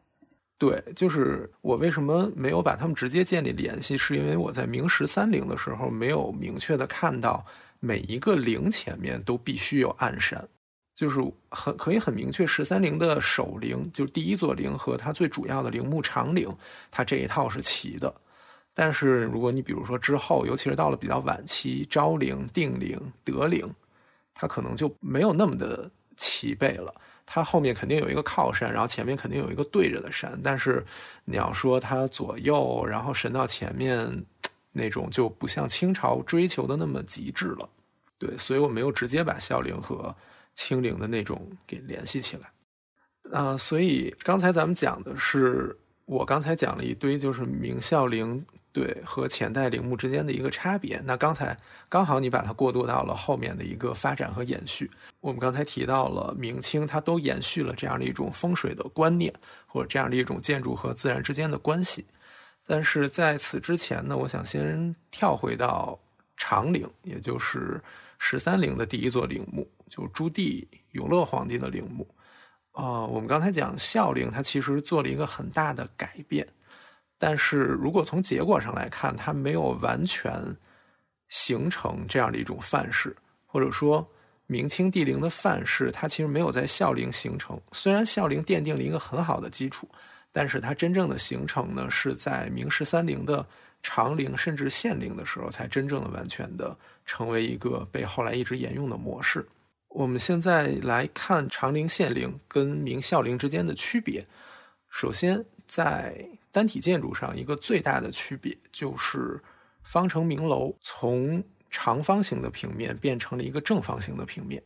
[0.58, 7.46] 对，就是我为什么没有把他们直接建立联系，是因为我在明十三陵的时候没有明确的看到
[7.80, 10.46] 每一个陵前面都必须有暗山，
[10.93, 11.19] 就是
[11.50, 16.54] 很可以很明确，十三陵的首陵就是第一座陵和它最主要的陵墓长陵，
[16.91, 18.13] 它这一套是齐的。
[18.74, 23.69] 但是如果你比如说之后，尤其是到了比较晚期，昭陵、定陵、德陵，
[24.34, 25.89] 它可能就没有那么的。
[26.24, 26.94] 齐备了，
[27.26, 30.40] 它后面肯定有一个靠山，然后前面肯定有一个对着的山。
[30.42, 30.82] 但是
[31.26, 34.26] 你要说它左右，然后神到前面
[34.72, 37.70] 那种，就不像清朝追求的那么极致了。
[38.18, 40.16] 对，所以我没有直接把孝陵和
[40.56, 42.50] 清陵的那种给联系起来。
[43.38, 48.46] 啊，所以刚才咱们讲的是，我刚才讲了一堆，就是明孝陵。
[48.74, 51.00] 对，和前代陵墓之间的一个差别。
[51.06, 51.56] 那刚才
[51.88, 54.90] 刚好你把它过渡到了后面的一个发展和延续。
[55.22, 59.32] 我们刚才提到了明清，它都延续了这样的一种风水的观念，
[59.68, 62.04] 或者这样的一种建筑和自然之间的关系。
[62.66, 66.00] 但是在此之前呢，我想先跳回到
[66.36, 67.80] 长陵，也就是
[68.18, 72.08] 十三陵的第一座陵墓，就朱棣永乐皇帝的陵墓。
[72.72, 76.48] 啊，我们刚才讲孝陵，它其实做了一个很大的改变。
[77.26, 80.34] 但是如果从结果上来看，它没有完全
[81.30, 84.06] 形成这样的一种范式，或者说
[84.46, 87.58] 明清帝陵的范式，它其实没有在孝陵形成。
[87.72, 89.88] 虽然孝陵奠定了一个很好的基础，
[90.34, 93.48] 但是它真正的形成呢，是在明十三陵的
[93.82, 99.48] 长陵甚至献陵的时候，才真正的完全的成为一个被后来一直沿用的模式。
[99.88, 104.28] 我们现在来看长陵、献陵跟明孝陵之间的区别。
[104.90, 109.42] 首先在单体建筑上一个最大的区别就是
[109.82, 114.62] 方城明楼从长方形的平面变成了一个正方形的平面，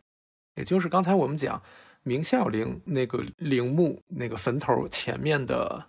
[0.55, 1.63] 也就是刚才我们讲
[2.03, 5.85] 明孝陵那个陵墓那个坟头前面的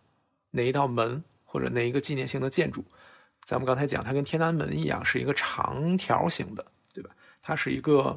[0.53, 2.85] 那一道门或者那一个纪念性的建筑，
[3.45, 7.11] 咱们刚才讲它跟天安门一样是一个长条形的，对吧？
[7.43, 8.17] 它是一个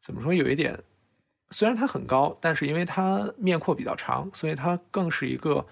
[0.00, 0.82] 怎么说有一点，
[1.50, 5.66] 虽然它很高，但是因为它面阔比较长，所以它更是一个。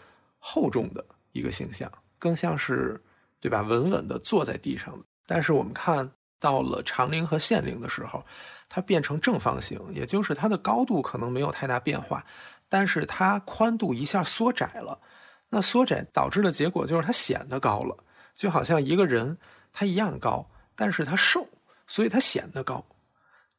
[0.49, 3.03] 厚重的一个形象，更像是，
[3.41, 3.63] 对吧？
[3.63, 5.05] 稳稳的坐在地上的。
[5.27, 8.25] 但是我们看到了长陵和献陵的时候，
[8.69, 12.25] 它变成正方形，也就是它的高度可能没有太大变化，
[12.69, 15.01] 但是它宽度一下缩窄了。
[15.49, 17.97] 那缩窄导致的结果就是它显得高了，
[18.37, 19.37] 就好像一个人
[19.73, 21.49] 他一样高，但是他瘦，
[21.89, 22.87] 所以他显得高。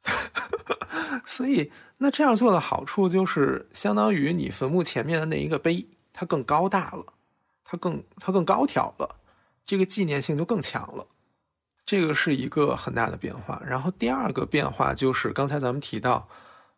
[1.25, 5.85] 所以那这样做的好处就是，相当于你坟墓前面的那一个碑，
[6.17, 7.05] 它更高大了，
[7.63, 9.15] 它更它更高挑了，
[9.63, 11.05] 这个纪念性就更强了。
[11.85, 13.61] 这个是一个很大的变化。
[13.63, 16.27] 然后第二个变化就是刚才咱们提到，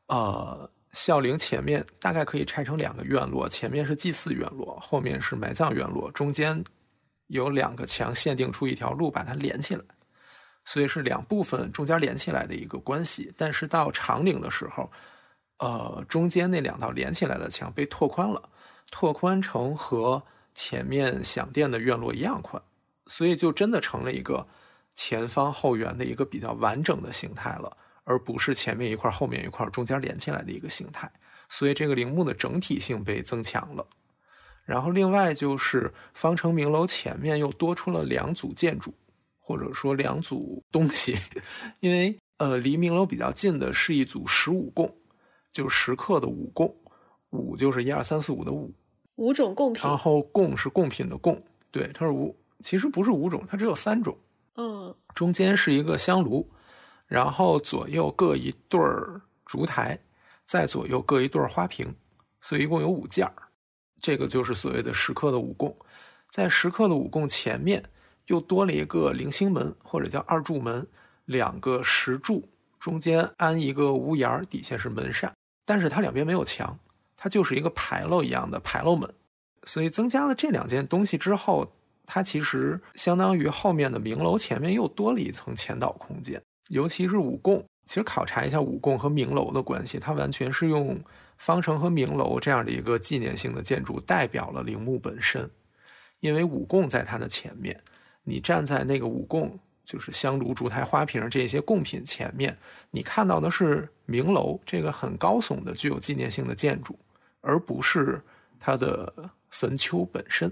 [0.08, 0.69] 呃。
[0.91, 6.63] 孝陵前面大概可以拆成两个院落，前面是祭祀院落，后面是埋葬院落，中间
[7.28, 9.84] 有两个墙限定出一条路把它连起来，
[10.65, 13.32] 所以是两部分中间连起来的一个关系。
[13.38, 14.89] 但是到长陵的时候，
[15.60, 18.41] 呃，中间那两道连起来的墙被拓宽了，
[18.91, 20.21] 拓宽成和
[20.54, 22.62] 前面享殿的院落一样宽，
[23.08, 24.47] 所以就真的成了一个
[24.95, 27.78] 前方后圆的一个比较完整的形态了。
[28.06, 31.08] 而不是前面一块后面一块中间连起来的一个形态，
[31.47, 33.86] 所以这个陵墓的整体性被增强了。
[34.65, 38.91] 然后另外就是方城明楼前面又多出了两组建筑，
[39.38, 41.15] 或者说两组东西，
[41.82, 44.91] 因为呃离明楼比较近的是一组十五供，
[45.52, 46.75] 就是石刻的五供，
[47.32, 48.72] 五就是一二三四五的五，
[49.15, 49.84] 五种贡品。
[49.84, 54.18] 然后贡是贡品的贡，对，它是五，其实不是五种，它只有三种。
[54.56, 56.50] 嗯，中间是一个香炉。
[57.08, 59.98] 然后左右各一对儿烛台，
[60.46, 61.92] 再左右各一对儿花瓶，
[62.39, 63.34] 所以一共有五件儿。
[64.00, 65.76] 这个就是所谓的石刻的五供。
[66.30, 67.84] 在石刻的五供前面，
[68.28, 70.88] 又多了一个棂星门，或者叫二柱门，
[71.26, 72.48] 两个石柱
[72.80, 75.34] 中间安一个屋檐，底下是门扇，
[75.65, 76.78] 但是它两边没有墙，
[77.19, 79.13] 它就是一个牌楼一样的牌楼门。
[79.65, 81.69] 所以增加了这两件东西之后，
[82.05, 86.41] 它其实相当于后面的明楼前面又多了一层前导空间。
[86.69, 90.99] 尤其是五供，其实考察一下五供和明楼的关系，它完全是用
[91.38, 95.49] 方城和明楼这样的一个纪念性的建筑代表了陵墓本身。
[96.21, 97.82] 因为五供在它的前面，
[98.23, 102.58] 你站在那个五供，就是香炉、烛台、花瓶这些贡品前面，
[102.91, 106.97] 你看到的是明楼这个很高耸的、具有纪念性的建筑，
[107.41, 108.21] 而不是
[108.60, 109.13] 它的
[109.49, 110.52] 坟丘本身。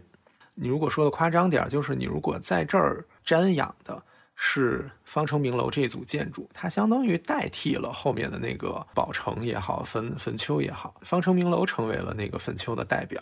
[0.54, 4.04] 你如果说的夸张点，就是你如果在这儿瞻仰的。
[4.39, 13.19] 是方城明楼这组建筑，它相当于代替了后面的那个宝城也好，坟坟丘也好，方城明楼成为了那个坟丘的代表。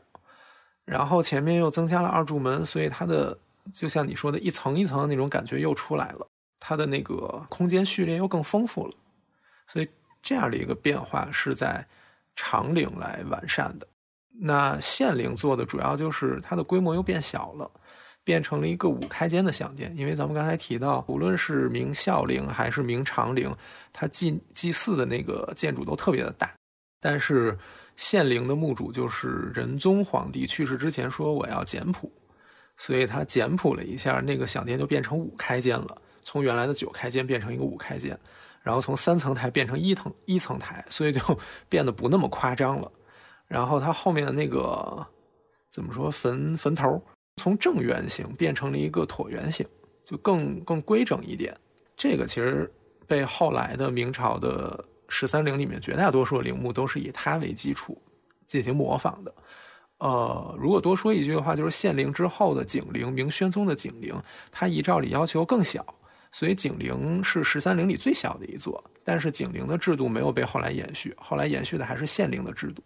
[0.83, 3.39] 然后前面又增加了二柱门，所以它的
[3.71, 6.27] 就像你说的一层一层的那种感觉又出来了，
[6.59, 8.93] 它的那个空间序列又更丰富了。
[9.67, 9.87] 所以
[10.21, 11.87] 这样的一个变化是在
[12.35, 13.87] 长陵来完善的。
[14.29, 17.69] 那县陵做的主要就是它的规模又变小了。
[18.25, 23.55] 变成了一个五开间的享殿，因为咱们刚才提到，无论是明孝陵还是明长陵，
[23.93, 26.51] 它祭祭祀的那个建筑都特别的大。
[26.99, 27.55] 但是
[27.97, 32.11] 县陵的墓主就是仁宗皇帝去世之前说我要简朴，
[32.77, 38.19] 所以他简朴了一下，那个享殿就变成五开间了，从原来的九开间变成一个五开间，
[38.65, 41.21] 然后从三层台变成一层一层台，所以就
[41.69, 42.91] 变得不那么夸张了。
[43.47, 45.05] 然后它后面的那个
[45.69, 46.99] 怎么说坟坟头？
[47.37, 49.67] 从正圆形变成了一个椭圆形，
[50.03, 51.55] 就更更规整一点。
[51.95, 52.73] 这个其实
[53.05, 57.95] 被后来的明朝的十三陵里面绝大多数陵墓都是以它为基础
[58.47, 59.31] 进行模仿的。
[59.99, 64.15] 呃，如果多说一句的话，就是献陵之后的景陵，明宣宗的景陵，
[64.51, 65.85] 它遗诏里要求更小，
[66.37, 68.83] 所以景陵是十三陵里最小的一座。
[69.05, 72.83] 但是景陵的制度没有被后来延续，后来延续的还是县陵的制度。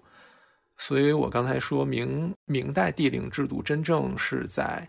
[0.78, 4.88] 所以我刚才说明明代帝陵制度真正是在，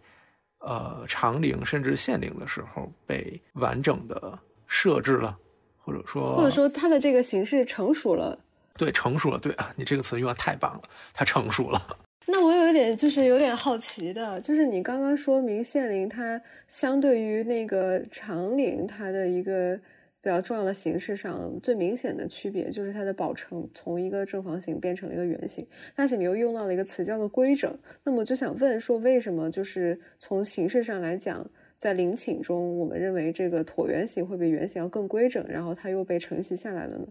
[0.58, 5.34] 呃长陵甚至县陵的时候被完整的设置了，
[5.78, 8.38] 或者说或者说它的这个形式成熟了。
[8.76, 9.38] 对，成熟了。
[9.38, 10.82] 对啊，你这个词用的太棒了，
[11.14, 11.96] 它成熟了。
[12.30, 19.78] 那我有一点就是有点好奇的，就是你刚刚说明县陵它相对于那个长陵它的一个。
[20.22, 27.74] 比较重要的形式上最明显的区别就是它的宝城从一个正方形变成了一个圆形，但是你又用到了一个词叫做规整。
[28.04, 37.06] 那么就想问说，为什么就是从形式上来讲，在陵寝中，我们认为这个椭圆形会比圆形要更规整，然后它又被承袭下来了呢？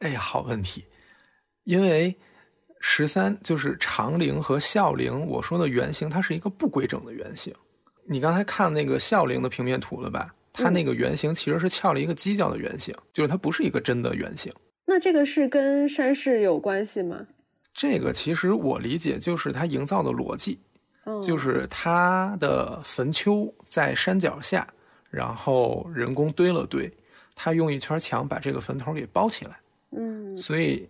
[0.00, 0.84] 哎，好问题。
[1.64, 2.14] 因为
[2.80, 7.52] 十三就是长陵和孝陵，我说的圆形，它是一个不规整的圆形。
[8.04, 10.34] 你刚才看那个孝陵的平面图了吧？
[10.52, 14.52] 它那个圆形其实是翘了一个犄角的圆形，就是它不是一个真的圆形。
[14.86, 17.26] 那这个是跟山势有关系吗？
[17.74, 20.58] 这个其实我理解就是它营造的逻辑，
[21.22, 24.66] 就是它的坟丘在山脚下，
[25.10, 26.90] 然后人工堆了堆，
[27.36, 29.60] 它用一圈墙把这个坟头给包起来。
[29.96, 30.88] 嗯，所以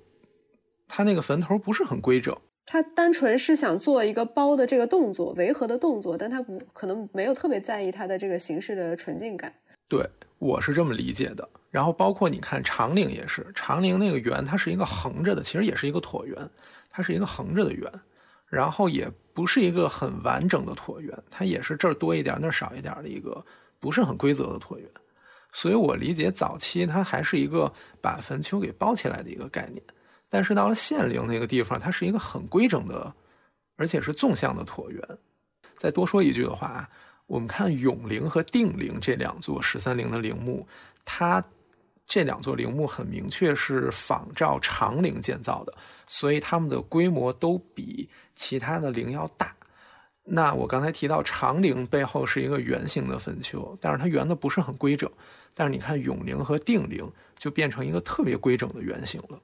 [0.88, 2.36] 它那个坟头不是很规整。
[2.66, 9.54] 他单纯是想做一个包的这个动作，维和的动作，但他不可能没有特别在意它的这个形式的纯净感。
[9.88, 10.06] 对，
[10.38, 11.48] 我是这么理解的。
[11.70, 16.36] 然后包括你看长陵也是，长陵那个圆它是一个横着的，其实也是一个椭圆，
[16.90, 17.90] 它是一个横着的圆，
[18.48, 23.42] 然后也不是一个很完整的椭圆，它也是这儿多一点那儿少一点的一个
[23.80, 24.86] 不是很规则的椭圆。
[25.52, 27.72] 所以我理解早期它还是一个
[28.02, 29.82] 把坟丘给包起来的一个概念，
[30.28, 33.12] 但是到了献陵那个地方，它是一个很规整的，
[33.76, 35.02] 而且是纵向的椭圆。
[35.76, 36.88] 再多说一句的话，
[37.26, 40.66] 我们看永陵和定陵这两座十三陵的陵墓，
[41.04, 41.42] 它
[42.06, 45.74] 这两座陵墓很明确是仿照长陵建造的，
[46.06, 49.54] 所以它们的规模都比其他的陵要大。
[50.24, 55.10] 那我刚才提到长陵背后是一个圆形的坟丘，但是它圆的不是很规整。
[55.54, 59.40] 但是你看永陵和定陵就变成一个特别规整的圆形了。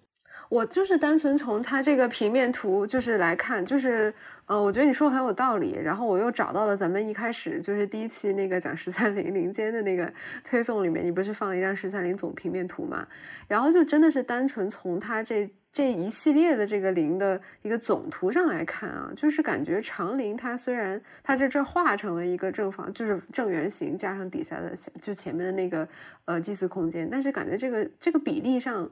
[0.54, 4.14] 我就是单纯从它这个平面图就是来看，就是
[4.46, 5.76] 呃，我觉得你说的很有道理。
[5.82, 10.12] 然后我又找到了咱们一开始就是第一期那个讲十三陵陵间的那个
[10.44, 13.04] 推送里面，你不是放了一张十三陵总平面图嘛？
[13.48, 15.50] 然后就真的是单纯从它这。
[15.74, 24.70] 这一系列的这个陵的一个总图上来看啊，就是感觉长陵它虽然它在这画成了一个正方，就是正圆形，加上底下的
[25.02, 25.88] 就前面的那个
[26.26, 28.88] 呃祭祀空间，但是感觉这个这个比例上，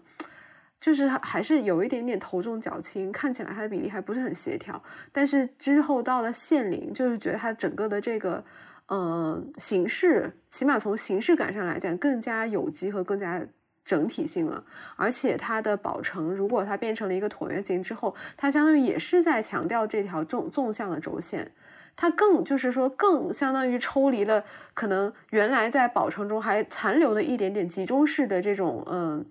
[0.82, 4.82] 就是还是有一点点头重脚轻，看起来它的比例还不是很协调。
[5.10, 8.44] 但是之后到了献陵，就是觉得它整个的这个
[8.88, 13.40] 呃形式，起码从形式感上来讲，更加有机和更加。
[13.84, 14.64] 整体性了，
[14.94, 21.50] 而且它的宝城，如果它变成了一个椭圆形之后，它相当于也是在强调这条纵纵向的轴线，
[21.96, 29.26] 它更就是说更相当于抽离了可能原来在宝城中还残留的一点点集中式的这种嗯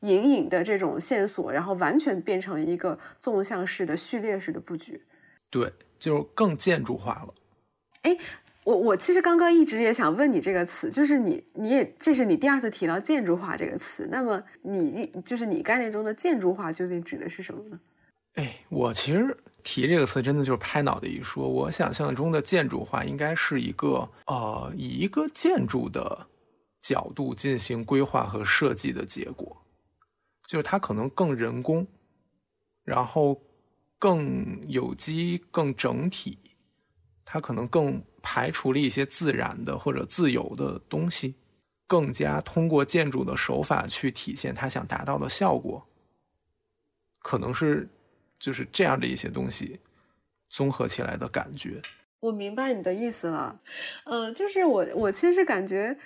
[0.00, 5.02] 隐隐的这种线索，然后完全变成一个纵向式的序列式的布局，
[5.50, 7.34] 对，就更建筑化了，
[8.02, 8.16] 哎。
[8.66, 17.78] 我我其实刚刚一直也想问你这个词，就是你你也这是你第二次提到建筑化这个词，那么你就是你概念中的建筑化究竟指的是什么呢？
[18.34, 26.26] 哎，我其实提这个词真的就是拍脑袋一说，我想象中的建筑化应该是一个呃以一个建筑的
[26.82, 29.56] 角度进行规划和设计的结果，
[30.46, 31.86] 就是它可能更人工，
[32.84, 33.42] 然后
[33.98, 36.38] 更有机、更整体，
[37.24, 38.02] 它可能更。
[38.28, 41.36] 排除了一些自然的或者自由的东西，
[41.86, 45.86] 更加通过建筑的手法去体现它想达到的效果，
[47.20, 47.88] 可能是
[48.36, 49.78] 就是这样的一些东西
[50.48, 51.80] 综合起来的感觉。
[52.18, 53.60] 我明白你的意思了，
[54.06, 55.96] 嗯，就是我我其实感觉，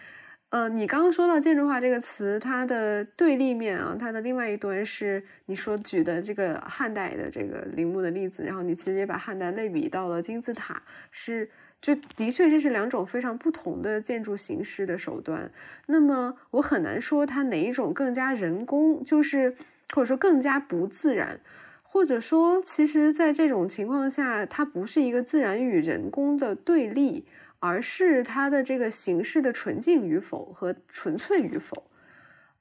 [0.51, 11.49] 呃，你刚刚说到建筑化这个词，它的对立面啊，它的另外一端是你说举的这个汉代的这个陵墓的例子，然后你其实也把汉代类比到了金字塔，是。
[11.83, 15.51] 就的确，这是两种非常不同的建筑形式的手段。
[15.87, 19.57] 那么，我很难说它哪一种更加人工，就是
[19.95, 21.41] 或者说更加不自然，
[21.83, 27.25] 或者说，其实在这种情况下，它不是一个自然与人工的对立，
[27.61, 31.85] 而是它的这个形式的纯净与否和纯粹与否。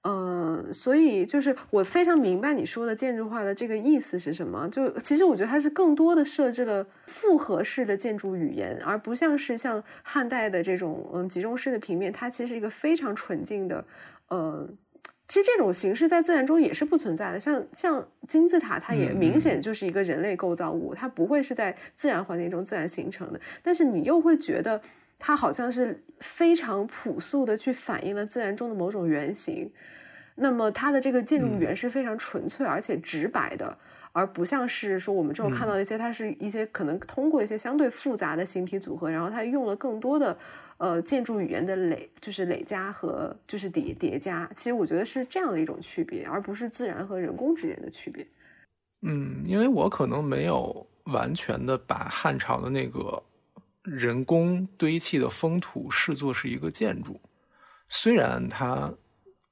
[0.03, 4.69] 嗯，所以就是我非常明白你说的建筑化的这个意思是什么。
[4.69, 13.83] 就其实我觉得它是更多的设置了复合式的建筑语言，而不像是像汉代的这种嗯集中式的平面，它其实是一个非常纯净的。
[14.29, 14.77] 嗯，
[15.29, 17.39] 其实这种形式在自然中也是不存在的。
[17.39, 23.39] 像像金字塔，它也明显就是一个人类构造物，它不会是在自然环境中自然形成的。
[23.61, 24.81] 但是你又会觉得
[25.19, 29.71] 它好像是非常朴素的去反映了自然中的某种原型。
[30.33, 33.77] 那么它的这个建筑语言是非常纯粹而且直白的，
[34.19, 40.37] 而不像是说我们这种看到一些，它是一些可能通过一些相对复杂的形体组合，然后它用了更多的
[40.77, 44.49] 呃建筑语言的累，就是累加和就是叠叠加。
[44.55, 48.27] 其实我觉得是这样的一种区别，而不是自然和人工之间的区别。
[49.01, 53.23] 嗯，因为我可能没有完全的把汉朝的那个
[53.83, 57.19] 人工堆砌的封土视作是一个建筑，
[57.87, 58.93] 虽然它。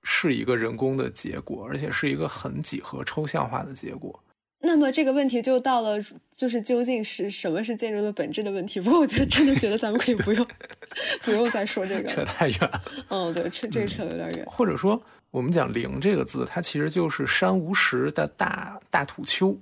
[0.09, 4.17] 是一个人工的结果，而且是一个很几何抽象化的结果。
[4.59, 5.97] 那么这个问题就到了，
[6.35, 8.79] 就是究竟是什么是建筑的本质的问题。
[8.79, 10.45] 不过我觉得真的觉得咱们可以不用
[11.23, 12.71] 不用再说这个，扯太远。
[13.09, 14.43] 嗯，对，这这扯有点远。
[14.47, 14.99] 或者说，
[15.29, 19.55] 我们讲“陵”这个字，它其实就是山无石的大大土丘。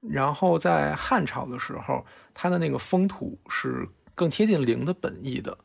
[0.00, 2.04] 然后在汉朝的时候，
[2.34, 5.56] 它的那个封土是更贴近陵的本意的。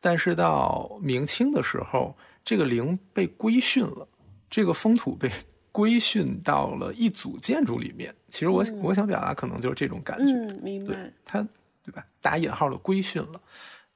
[0.00, 4.06] 但是到明清的时候，这个陵被规训了，
[4.50, 5.30] 这个封土被
[5.74, 8.14] 规训到了一组建筑里面。
[8.30, 11.12] 其实我我想表达可能就是这种感觉，明白？
[11.24, 11.44] 它
[11.82, 12.06] 对吧？
[12.20, 13.40] 打引号的规训了，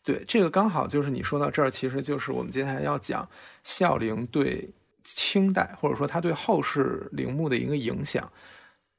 [0.02, 3.28] 对，这个刚好就是你说到这儿，其实就是我们接下来要讲
[3.62, 4.68] 孝陵对
[5.04, 8.28] 清代或者说它对后世陵墓的一个影响，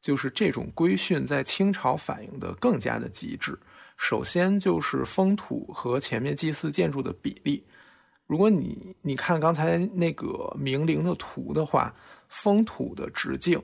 [0.01, 3.59] 就是这种规训在清朝反映的更加的极致。
[3.97, 7.65] 首先就是封土和前面祭祀建筑的比例。
[8.29, 11.91] 如果你你看刚才那个明陵的图的话，
[12.27, 13.59] 封土的直径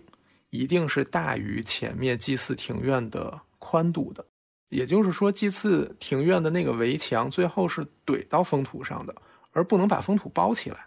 [0.49, 4.25] 一定是大于前面祭祀庭院的宽度的。
[4.69, 9.15] 也就是说，祭祀庭院的那个围墙最后是怼到封土上的，
[9.51, 10.83] 而不能把封土包起来。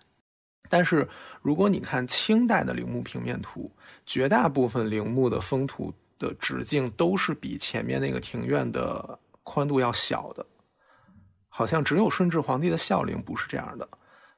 [0.69, 1.09] 但是，
[1.41, 3.71] 如果你看清代的陵墓平面图，
[4.05, 10.45] 绝大部分陵墓的封土的直径都是比前面那个庭院的宽度要小的。
[11.59, 13.89] 好像只有顺治皇帝的孝陵不是这样的，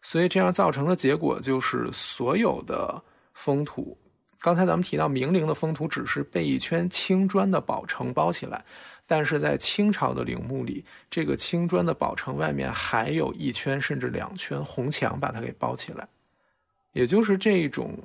[0.01, 2.99] 所以这样造成的结果就是所有的
[3.35, 3.95] 封土，
[4.41, 8.65] 刚才咱们提到明陵的封土只是被一圈青砖的宝城包起来。
[9.07, 16.09] 但是在清朝的陵墓里，这个青砖的宝城外面还有一圈甚至两圈红墙把它给包起来，
[16.93, 17.99] 也就是这种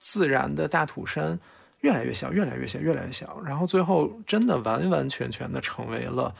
[0.00, 1.38] 自然的大土山
[1.82, 6.34] 越来越小，越来越小，越来越小，然后最后真的完完全全的成为了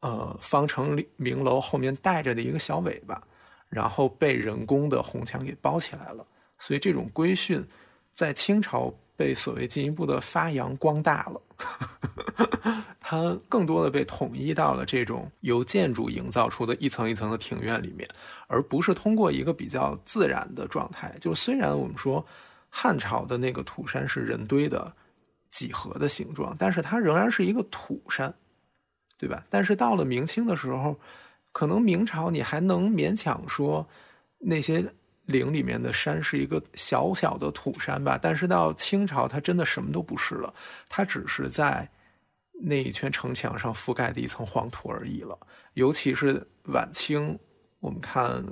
[0.00, 3.22] 呃方城明楼后面带着的一个小尾巴，
[3.68, 6.26] 然后被人工的红墙给包起来了。
[6.58, 7.64] 所以这种规训
[8.12, 11.40] 在清朝被所谓进一步的发扬光大了。
[13.00, 18.06] 它更多的被统一到了这种由建筑营造出的一层一层的庭院里面，
[18.48, 21.16] 而不是通过一个比较自然的状态。
[21.18, 22.24] 就虽然我们说
[22.68, 24.92] 汉朝的那个土山是人堆的
[25.50, 28.32] 几何的形状，但是它仍然是一个土山，
[29.18, 29.44] 对吧？
[29.50, 30.98] 但是到了明清的时候，
[31.52, 33.86] 可能明朝你还能勉强说
[34.38, 34.82] 那些
[35.26, 40.54] 陵里面的山是一个小小的土山吧，但是到清朝，它真的什么都不是了，
[40.88, 41.86] 它只是在。
[42.60, 45.38] 那一圈城墙上覆盖的一层黄土而已了。
[45.74, 47.38] 尤其是晚清，
[47.78, 48.44] 我们看，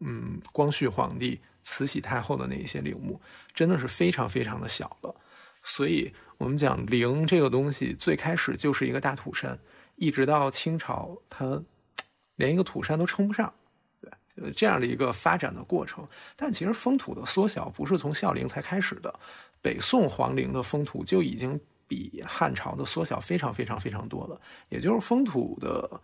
[0.00, 3.18] 嗯，光绪皇帝、慈禧太后的那一些陵墓，
[3.54, 5.14] 真的是非常非常的小了。
[5.62, 9.58] 所以，我们讲陵这个东西，最开始就是一个大土山，
[9.96, 11.62] 一直到清朝，它
[12.36, 13.52] 连一个土山都称不上，
[14.00, 16.06] 对，这样的一个发展的过程。
[16.36, 19.12] 但其实封土的缩小不是从孝陵才开始的，
[19.60, 21.60] 北宋皇陵的封土就已经。
[21.86, 24.40] 比汉朝的缩小非常非常非常多了，
[24.70, 26.00] 也就是封土的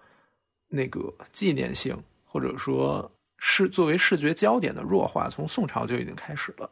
[0.68, 6.70] 那个纪念性，或者说视作为视觉焦点的弱化，从宋朝就已经开始了。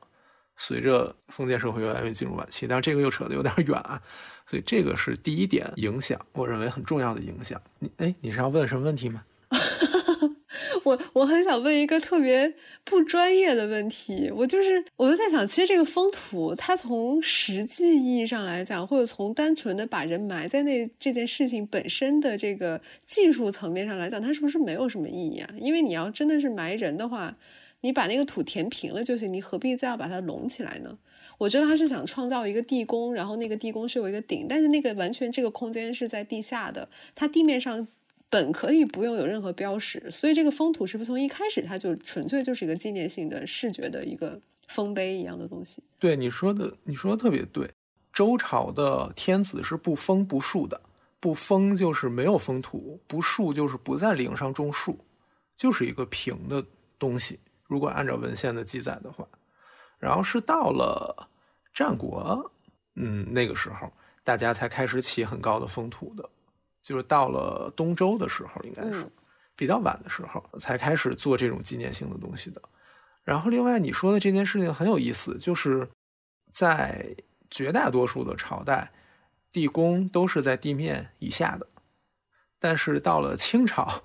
[0.58, 4.02] 随着封建社会越来越进入晚期，但是这个又扯得有点远啊，
[4.46, 7.58] 所以这个是第一点影响，我认为很重要的影响。
[7.78, 9.24] 你哎，你是要问什么问题吗？
[10.84, 12.54] 我我很想问一个特别
[12.84, 25.50] 不专业的问题，我就是我就在想，其实这个封土，它从实际意义上来讲，或者从单纯的把人埋在那这件事情本身的这个技术层面上来讲，它是不是没有什么意义啊？
[25.58, 27.36] 因为你要真的是埋人的话，
[27.80, 30.98] 你把那个土填平了就行，你何必再要把它隆起来呢？
[31.38, 37.86] 我觉得他是想创造一个地宫，然后那个地宫是有一个顶，但是那个完全这个空间是在地下的，它地面上。
[38.30, 45.82] 本可以不用有任何标识，所以这个封土是不是从一开始它就纯粹就是一个纪念性的视觉的一个封碑一样的东西？
[45.98, 47.70] 对你说的，你说的特别对。
[48.12, 50.78] 周朝的天子是不封不树的，
[51.18, 54.98] 不封就是没有封土，不树就是不在陵上种树，
[55.56, 56.62] 就是一个平的
[56.98, 57.38] 东西。
[57.68, 59.24] 如果按照文献的记载的话，
[60.00, 61.28] 然后是到了
[61.72, 62.50] 战国，
[62.96, 63.92] 嗯，那个时候
[64.24, 66.28] 大家才开始起很高的封土的。
[66.82, 69.06] 就是到了东周的时候，应该是
[69.54, 72.62] 比较晚的时候才开始做这种纪念性的东西的。
[73.24, 75.86] 然后，另外你说的这件事情很有意思，就是
[76.50, 77.14] 在
[77.50, 78.90] 绝大多数的朝代，
[79.52, 81.66] 地宫都是在地面以下的，
[82.58, 84.02] 但是到了清朝，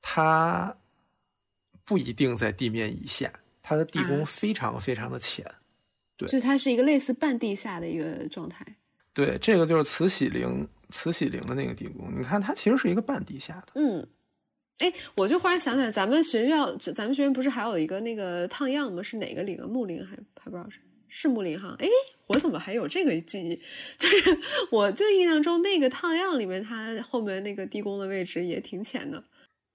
[0.00, 0.74] 它
[1.86, 3.32] 不一定在地面以下，
[3.62, 5.46] 它的地宫非常非常的浅，
[6.18, 8.66] 对，就它是一个类似半地下的一个状态。
[9.14, 10.68] 对，这个就是慈禧陵。
[10.88, 13.72] 慈禧陵的那个地宫，你看它其实是一个半地下的。
[13.74, 14.06] 嗯，
[14.78, 19.02] 哎，我就忽然想起来，咱们学校，咱们学院不是还有一个那个烫样吗？
[19.02, 19.66] 是哪个陵啊？
[19.66, 20.78] 木陵还还不知道是
[21.08, 21.74] 是木陵哈？
[21.80, 21.88] 哎，
[22.28, 23.60] 我怎么还有这个记忆？
[23.98, 24.38] 就是
[24.70, 29.24] 我就印象中那个烫样里面，它后面那个地宫的位置也挺浅的。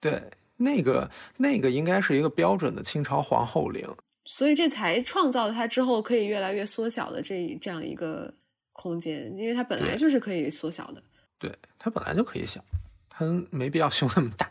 [0.00, 0.18] 对，
[0.62, 3.88] 那个那个应该是一个标准的清朝皇后陵，
[4.24, 8.32] 所以这才创造了它之后可以越来越缩小的这这样一个。
[8.74, 11.02] 空间，因为它本来就是可以缩小的。
[11.38, 12.58] 对，它本来就可以小，
[13.06, 14.50] 它没必要修那么大。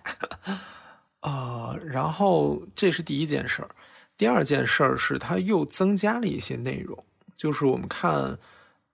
[1.22, 3.70] 啊，然后这是第一件事儿。
[4.16, 7.04] 第二件事儿是它又增加了一些内容，
[7.36, 8.38] 就是我们看，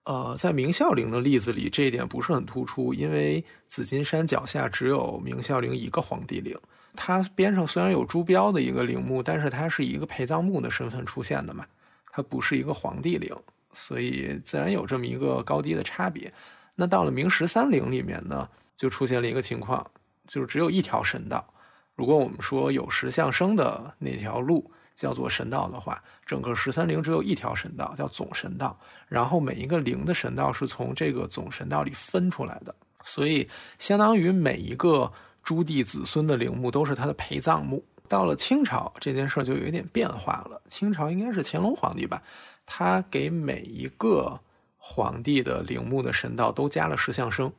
[0.04, 6.58] 呃，在明孝陵的例子里，这一点不是很突出，因为紫金山脚下只有明孝陵一个皇帝陵，
[7.00, 11.64] 它边上虽然有朱标的一个陵墓，但是它是一个陪葬墓的身份出现的嘛，
[12.10, 13.32] 它不是一个皇帝陵，
[13.72, 16.30] 所以自然有这么一个高低的差别。
[16.74, 19.88] 那到了明十三陵里面呢，就出现了一个情况，
[20.26, 21.46] 就是只有一条神道。
[21.94, 28.76] 如果我们说有石像生的那条路叫做神道的话，整个十三陵只有一条神道，叫总神道。
[29.06, 32.74] 然后每一个陵的神道是从这个总神道里分出来的，
[33.04, 35.12] 所以相当于每一个
[35.48, 37.82] 朱棣子孙的陵墓都是他的陪葬墓。
[38.06, 40.60] 到了清朝，这件事就有一点变化了。
[40.68, 42.22] 清朝应该是乾隆皇帝吧，
[42.66, 44.38] 他给每一个
[44.76, 47.50] 皇帝的陵墓的神道都加了石像生，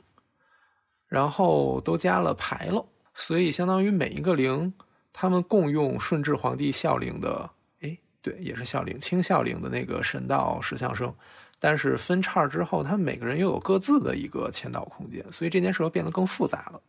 [1.07, 2.85] 然后都加了牌楼。
[3.15, 4.71] 所以，相当于每一个陵，
[5.11, 7.49] 他们共用顺治皇帝孝陵的，
[7.81, 11.11] 哎，对，也是孝陵，清孝陵的那个神道石像生，
[11.57, 16.79] 但是分叉之后，他们每个人又有各自的一个签到空间，所以这件事又变得更复杂了。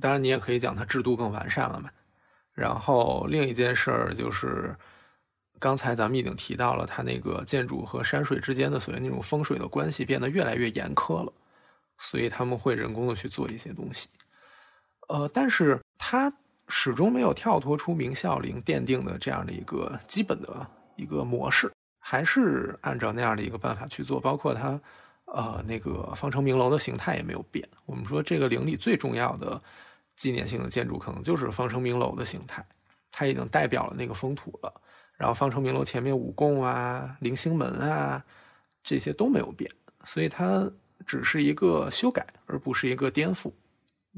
[0.00, 1.90] 当然，你也可以讲它制度更完善了嘛。
[2.52, 4.74] 然后另一件事儿就是，
[5.58, 11.32] 刚才咱们已经提到了，它那个建筑和山水之间的所谓那种风水的关系变得越来越严苛了，
[11.98, 14.08] 所以他们会人工的去做一些东西。
[15.08, 16.32] 呃，但是它
[16.68, 20.66] 始终没有跳脱出明孝陵奠定的这样的一个基本的
[20.96, 21.70] 一个模式，
[22.00, 24.18] 还是按照那样的一个办法去做。
[24.18, 24.80] 包括它，
[25.26, 27.68] 呃，那个方城明楼的形态也没有变。
[27.84, 29.60] 我们说这个陵里最重要的
[30.16, 32.64] 纪念性的建筑，可能就是方城明楼的形态，
[33.12, 34.72] 它已经代表了那个风土了。
[35.16, 38.24] 然后方城明楼前面五供啊、棂星门啊，
[38.82, 39.70] 这些都没有变，
[40.04, 40.70] 所以它
[41.06, 43.52] 只是一个修改，而不是一个颠覆。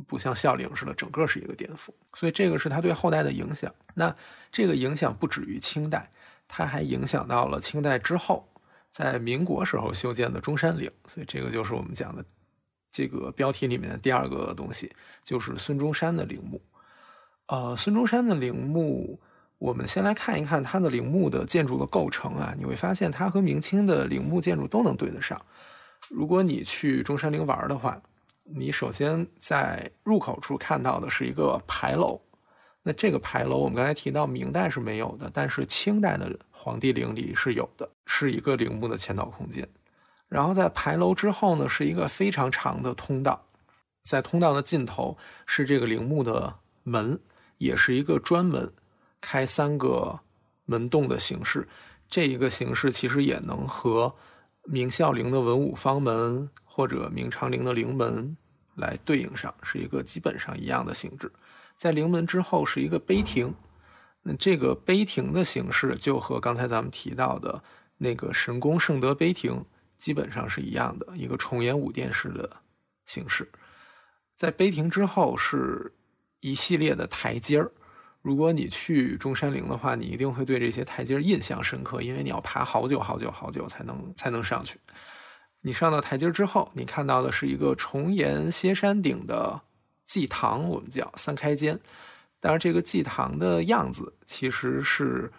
[0.06, 3.74] 不像孝陵似的，整个是一个颠覆，所以这个是他对后代的影响。
[3.94, 4.14] 那
[4.52, 6.08] 这个影响不止于清代，
[6.46, 8.48] 它还影响到了清代之后，
[8.98, 10.90] 在民国时候修建的中山陵。
[11.06, 12.24] 所以这个就是我们讲的
[12.90, 14.90] 这个标题里面的第二个东西，
[15.22, 16.60] 就是孙中山的陵墓。
[17.46, 19.18] 呃，孙中山的陵墓，
[19.58, 25.40] 我们先来看一看他的陵墓的建筑的构成啊，你会发现它和明清的陵墓建筑都能对得上。
[26.08, 28.00] 如果你去中山陵玩的话。
[28.50, 32.18] 你首先在入口处看到的是一个牌楼，
[32.88, 39.68] 那这个牌楼我们刚才提到明代是没有的，但是清代的皇帝陵里是有的，是一个陵墓的前导空间。
[40.26, 43.44] 然后在牌楼之后呢，是一个非常长的通道，
[44.04, 47.20] 在通道的尽头是这个陵墓的门，
[47.58, 48.72] 也是一个专门
[49.20, 50.18] 开三个
[50.64, 51.68] 门洞的形式。
[52.08, 54.14] 这一个形式其实也能和
[54.64, 56.48] 明孝陵的文武方门。
[56.64, 58.36] 或者明长陵的陵门
[58.76, 61.28] 来对应上，是一个基本上一样的性质。
[61.78, 63.54] 在陵门之后是一个碑亭，
[64.22, 67.62] 那这个碑亭的形式就和刚才咱们提到的
[67.96, 69.64] 那个神宫圣德碑亭
[69.96, 72.50] 基本上是一样的，一个重檐五殿式的
[73.06, 73.48] 形式。
[74.34, 75.92] 在碑亭之后是
[76.40, 77.70] 一系列的台阶儿。
[78.22, 84.80] 如果你去中山陵的话，你一定会对这些台阶印象深刻，因为你要爬好久好久好久才能才能上去。
[85.60, 89.60] 你上到台阶之后，你看到的是一个重檐歇山顶的
[90.08, 91.78] 祭堂，我们叫三开间。
[92.40, 95.30] 当然，这个祭堂的样子其实是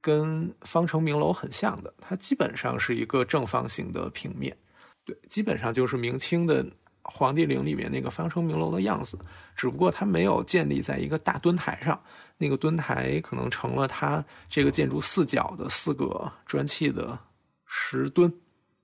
[0.00, 4.56] 跟方城明楼很像的，它基本上是一个正方形的平面，
[5.04, 6.66] 对，基本上就是明清的
[7.02, 9.16] 皇帝陵里面那个方城明楼的样子，
[9.54, 12.00] 只不过它没有建立在一个大墩台上，
[12.38, 17.18] 那个墩台可能成了它这个建筑四角的四个砖砌的
[17.64, 18.32] 石墩。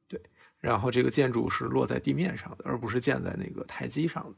[0.06, 0.20] 对
[0.60, 4.34] 然后这个建筑是落在地面上的，而不是建在那个台基上的。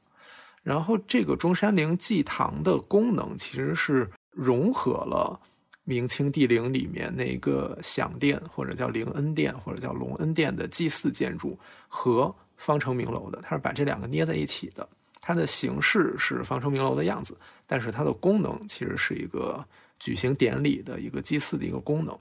[0.64, 5.38] 然后这个中山陵祭堂的功能其实是融合了
[5.84, 11.56] 明清帝陵里面那个享殿或者叫灵恩殿或者叫隆恩殿的祭祀建筑
[11.86, 14.88] 和方城明楼的，它是把这两个捏在一起的。
[15.20, 17.36] 它的形式是方城明楼的样子，
[17.66, 19.64] 但是它的功能其实是一个
[20.00, 22.18] 举行典礼的一个祭祀的一个功能。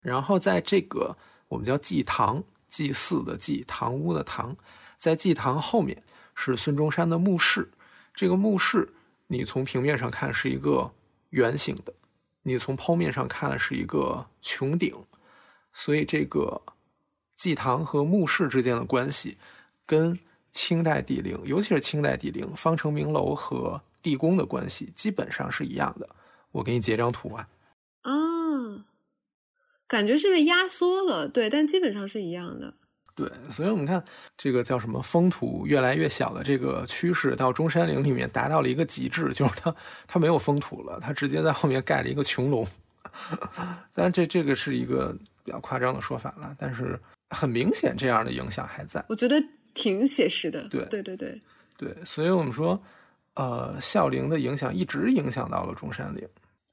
[0.00, 1.14] 然后在这个
[1.48, 2.42] 我们叫祭堂。
[2.70, 4.56] 祭祀的祭，堂屋的堂，
[4.96, 6.00] 在祭堂后面
[6.36, 7.68] 是孙中山的墓室。
[8.14, 8.88] 这个墓室，
[9.26, 10.92] 你从平面上看是一个
[11.30, 11.92] 圆形的，
[12.42, 14.94] 你从剖面上看是一个穹顶。
[15.72, 16.60] 所以，这个
[17.36, 19.38] 祭堂和墓室之间的关系，
[19.86, 20.18] 跟
[20.50, 26.08] 清代帝陵，尤其是清代帝陵方城明楼和地宫的关系，基本上是一样的。
[26.50, 27.48] 我给你截张图啊。
[28.02, 28.84] 啊
[29.86, 32.74] 感觉是被压缩了，对，但基本上是一样的。
[33.20, 34.02] 对，所以我们看
[34.38, 39.74] 这个叫什么风土越来越小的这个趋势，到中山陵里面达到了一个极致，就是它
[40.06, 42.66] 它没有风土了，它直接在后面盖了一个穹隆。
[43.92, 45.14] 当然，这这个是一个
[45.44, 46.98] 比较夸张的说法了，但是
[47.28, 49.04] 很明显这样的影响还在。
[49.06, 49.36] 我觉得
[49.74, 50.66] 挺写实的。
[50.68, 51.38] 对对对对
[51.76, 52.80] 对，所以我们说，
[53.34, 56.26] 呃，孝陵的影响一直影响到了中山陵。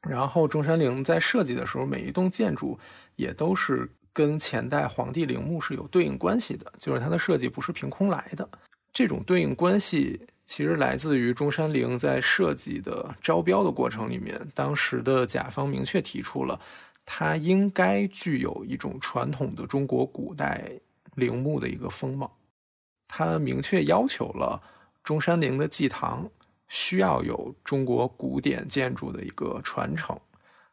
[0.08, 2.80] 然后中山陵在设计的时候，每一栋建筑
[3.18, 8.50] 也都是跟前代皇帝陵墓是有对应关系的，就是它的设计不是凭空来的。
[8.92, 16.60] 这种对应关系其实来自于中山陵在设计的招标的过程里面，当时的甲方明确提出了，
[17.06, 20.68] 它应该具有一种传统的中国古代
[21.14, 22.36] 陵墓的一个风貌。
[23.08, 24.60] 它明确要求了
[25.04, 26.28] 中山陵的祭堂。
[26.70, 30.20] 需要有中国古典建筑的一个传承，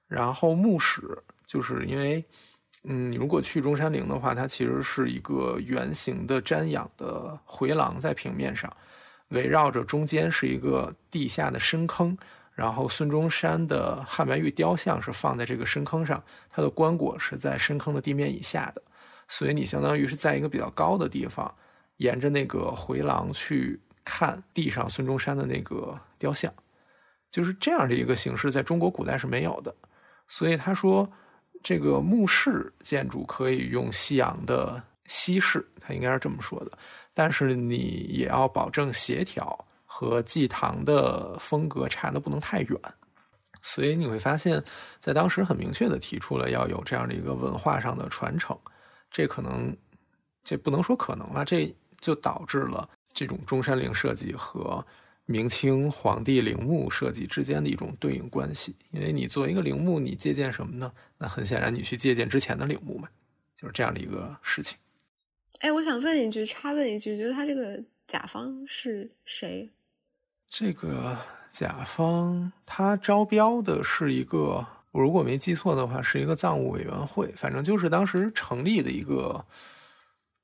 [0.08, 2.24] 然后墓室就是因为，
[2.84, 8.70] 嗯，如果去中山陵的话，它其实是一个圆形的瞻仰的回廊在平面上，
[9.28, 12.16] 围绕着中间是一个地下的深坑，
[12.52, 18.82] 然后孙中山的汉白玉雕像是放在这个深坑上，它的棺椁是在深坑的地面以下的，
[19.28, 21.54] 所以你相当于是在一个比较高的地方，
[21.96, 23.80] 沿着那个回廊去。
[24.06, 26.52] 看地上孙中山的那个雕像，
[27.30, 29.74] 就是这样的一个形式，在中国古代是没有的。
[30.28, 31.10] 所以他说，
[31.64, 36.78] 这个墓室建筑可以用西洋的西式，他应该是这么说的。
[37.14, 42.78] 但是你也要保证协调和祭堂的风格差的不能太远。
[43.62, 44.62] 所以你会发现
[45.00, 48.54] 在当时很明确的提出了要有这样的一个文化上的传承。
[49.10, 49.74] 这可能，
[50.42, 52.86] 这不能说可能了，这就导致了。
[53.14, 54.84] 这种中山陵设计和
[55.26, 60.92] 明清皇帝陵墓设计之间的一种对应关系，因为你作为一个陵墓，你借鉴什么呢？
[61.16, 63.08] 那很显然，你去借鉴之前的陵墓嘛，
[63.56, 64.76] 就是这样的一个事情。
[65.60, 69.70] 哎，我想问一句，插问一句，觉得他这个甲方是谁？
[70.48, 71.16] 这个
[71.50, 79.44] 甲方他招标的是一个，我如果没记错的话，是一个藏务委员会，反正就是当时成立的一个。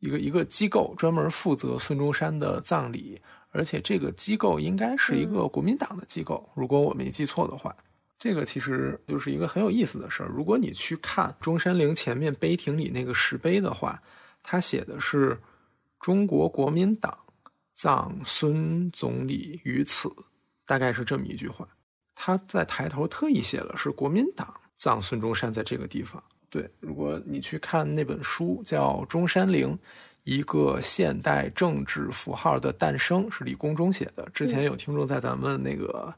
[0.02, 3.20] 一个一个机构专门负责孙中山的葬礼，
[3.50, 7.74] 而且这个机构应该是一个国民党的机构，如果我没记错的话。
[8.22, 10.28] 这个其实就是一个很有意思的事儿。
[10.28, 13.98] 如果你去看中山陵前面碑亭里那个石碑的话，
[14.42, 15.40] 它写的是
[15.98, 17.18] “中国国民党
[17.74, 20.14] 葬孙总理于此”，
[20.66, 21.66] 大概是这么一句话。
[22.14, 26.22] 他在抬头特意写了是国民党葬孙中山在这个地方。
[26.50, 29.78] 对，如果你去看那本书，叫《中山陵：
[30.24, 34.28] 一个现代政治符号的诞生》，是李公忠写的。
[34.34, 36.12] 之前有听众在咱们那个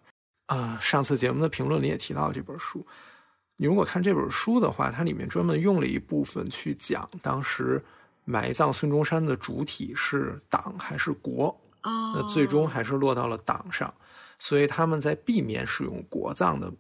[0.47, 2.87] 啊上次节目的评论里也提到这本书。
[3.57, 7.83] 你如果看这本书的话，它里面专门用了一部分去讲当时
[8.25, 12.15] 埋葬孙中山的主体是党还是国啊？
[12.15, 13.93] 那最终还是落到了党上，
[14.39, 16.73] 所以他们在避免使用国葬的。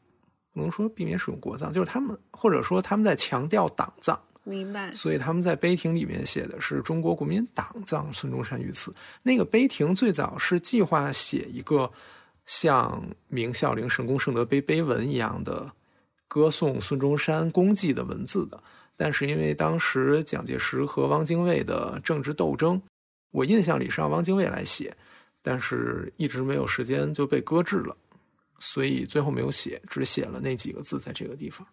[0.55, 4.93] 不能说避免使用国葬，就是他们或者说他们在强调党葬，明白？
[4.95, 8.95] 所以他们在碑亭里面写的是中国国民党葬孙中山于此。
[9.22, 11.90] 那个碑亭最早是计划写一个
[12.47, 15.70] 像明孝陵神功圣德碑碑文一样的
[16.26, 18.62] 歌颂孙中山功绩的文字的，
[18.97, 22.80] 但是因为当时蒋介石和汪精卫的政治斗争，
[23.30, 24.97] 我印象里是让汪精卫来写，
[25.40, 27.97] 但是一直没有时间就被搁置了。
[28.59, 31.66] 所以最后没有写，只写了那几个字在这个地方。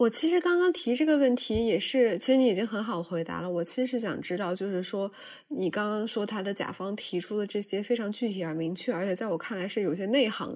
[0.00, 3.50] 我其实刚刚提这个问题也是，其实你已经很好回答了。
[3.50, 5.12] 我其实是想知道，就是说
[5.48, 10.50] 你刚刚说他的甲方提出的这些非常具体而明确，而且在我看来是有些内行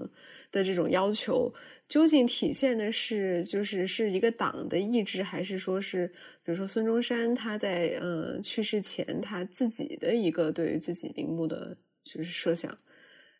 [0.50, 1.52] 的这种要求，
[1.86, 6.06] 究竟体现的是就是是一个党的意志，还是说是
[6.42, 12.74] 比如说孙中山他在呃去世前他自己的一个对于自己陵墓的就是设想？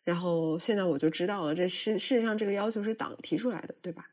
[0.03, 4.05] 然后现在我就知道了，这事事实上这个要求是党提出来的，对吧？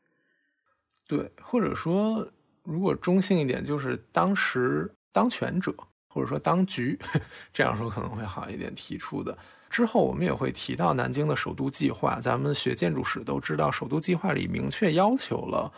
[1.15, 2.27] 对，或者说
[2.63, 5.71] 如果中性一点，就是当时当权者
[6.07, 6.97] 或者说当局
[7.53, 9.37] 这样说可能会好一点提出的。
[9.69, 15.71] 之后我们也会提到南京的首都计划，咱们学建筑史都知道，首都计划里明确要求了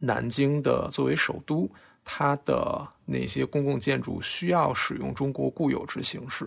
[0.00, 1.70] 南京的作为首都，
[2.04, 6.46] 它的那些公共建筑需要使用中国固有之形式。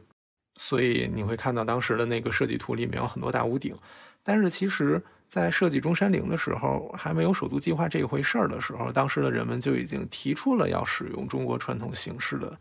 [0.59, 3.75] 所以你会看到当时的那个设计图里面有很多大屋顶，
[4.21, 12.59] 但是其实，在设计中山陵的时候，还没有首都计划这一回事儿的时候，当时的人们就已经提出了要使用中国传统形式的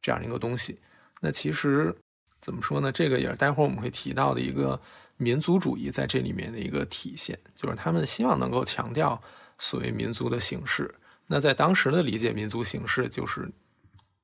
[0.00, 0.78] 这样一个东西。
[1.20, 1.94] 那其实
[2.40, 2.90] 怎么说呢？
[2.90, 4.80] 这个也是待会儿我们会提到的一个
[5.18, 9.20] 民族主义在这里面的一个体现，就是他们希望能够强调
[9.58, 10.92] 所谓民族的形式。
[11.26, 13.46] 那在当时的理解，民族形式就是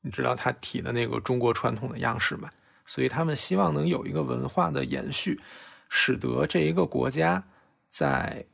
[0.00, 2.48] 你知道他提的那个中国传统的样式嘛？
[2.86, 5.38] 所以他们希望能有一个文化的延续，
[5.90, 7.44] 使得这一个国家
[7.94, 8.44] 在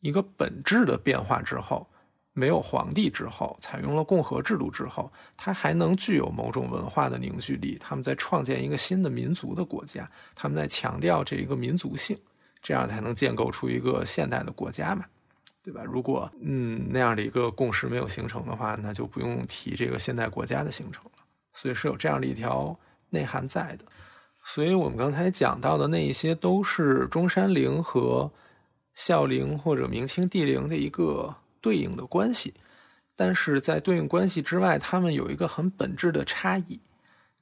[0.00, 1.88] 一个本质的变化之后，
[2.32, 7.78] 没有皇帝之后，采用了共和制度之后，它还能具有某种文化的凝聚力。
[7.78, 12.18] 他们在创建一个新的民族的国家，他们在强调这一个民族性，
[12.60, 15.04] 这样才能建构出一个现代的国家嘛，
[15.62, 15.84] 对吧？
[15.84, 21.12] 如果嗯那样的一个共识没有形成的话，那就不用提这个现代国家的形成了。
[21.54, 22.76] 所以是有这样的一条
[23.10, 23.84] 内涵在的。
[24.42, 28.28] 所以我们刚才讲到的那一些，都是中山陵和
[29.00, 31.34] 孝陵或者明清帝陵的一个。
[31.62, 32.54] 对应的关系，
[33.14, 36.80] 但是在对应关系之外，它们有一个很本质的差异，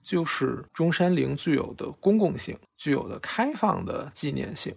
[0.02, 4.74] 就是中山陵具有的公共性、具有的开放的纪念性，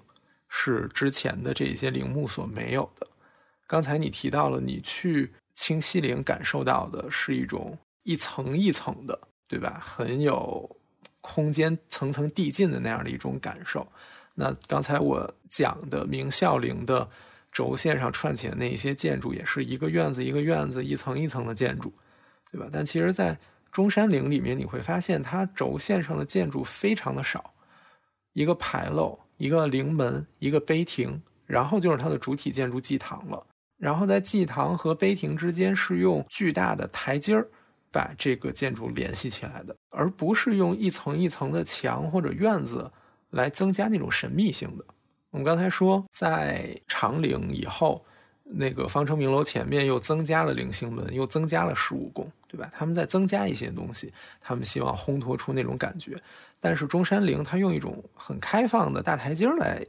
[0.47, 3.07] 是之前的这些陵墓所没有的。
[3.65, 9.81] 刚才你提到了，你去清西陵感受到的是一种一层一层的，对吧？
[9.83, 10.69] 很有
[11.19, 13.91] 空间层层递进的那样的一种感受。
[14.35, 17.07] 那刚才我讲的明孝陵的。
[17.53, 21.93] 轴线上串起的那一些建筑，也是一个院子一个院子、一层一层的建筑，
[22.49, 22.69] 对吧？
[22.71, 23.37] 但其实，在
[23.73, 27.53] 中山陵里面，你会发现它轴线上的建筑非常的少，
[28.31, 33.45] 一个牌楼、一个陵门、一个碑亭，然后就是它的主体建筑祭堂了。
[33.77, 37.45] 然后在祭堂和碑亭之间是用巨大的台阶儿
[37.91, 42.89] 把这个建筑联系起来的，而不是用一层一层的墙或者院子
[43.31, 44.85] 来增加那种神秘性的。
[45.31, 48.05] 我们刚才说，在长陵以后，
[48.43, 52.69] 那个方城明楼前面又增加了菱形门，又增加了十五宫，对吧？
[52.77, 54.11] 他们在增加一些东西，
[54.41, 56.21] 他们希望烘托出那种感觉。
[56.59, 59.81] 但是中山陵它用一种很开放的大台阶来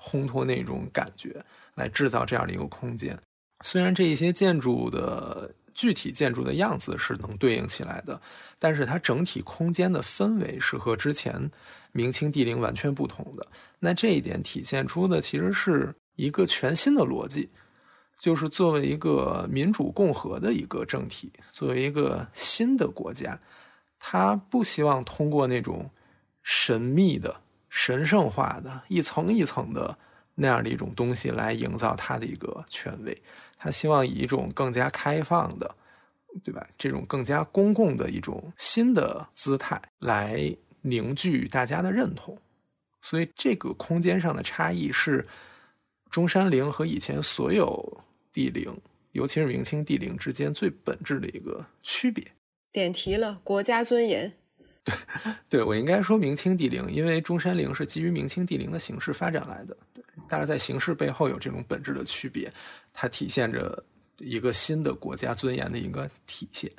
[0.00, 3.16] 烘托那种感觉，来制造这样的一个空间。
[3.62, 8.18] 虽然这一些建筑的具体建筑的样子是能对应起来的，
[8.58, 11.50] 但是它整体空间的氛围是和之前。
[11.98, 13.44] 明清帝陵完全不同的，
[13.80, 17.50] 那这一点体现出的其实是一个全新的逻辑，
[18.16, 23.36] 就是作为一个民主共和的一个政体，作为一个新的国家，
[23.98, 25.90] 他不希望通过那种
[26.44, 27.34] 神秘的、
[27.68, 29.98] 神圣化的一层一层的
[30.36, 33.22] 那样的一种东西来营造他的一个权威，
[33.58, 35.74] 他希望以一种更加开放的，
[36.44, 36.64] 对吧？
[36.78, 40.56] 这种更加公共的一种新的姿态来。
[40.88, 42.36] 凝聚大家的认同，
[43.02, 45.26] 所以这个空间上的差异是
[46.10, 48.74] 中山陵和以前所有帝陵，
[49.12, 52.24] 尤其是明清帝陵之间最本质的一个区别。
[52.72, 54.32] 点题了，国家尊严。
[54.84, 54.94] 对，
[55.48, 59.76] 对我应该说明清帝陵，因为中山陵是基于明清帝陵的形式发展来的，
[60.28, 62.50] 但是在形式背后有这种本质的区别，
[62.92, 63.84] 它体现着
[64.18, 66.70] 一个新的国家尊严的一个体现。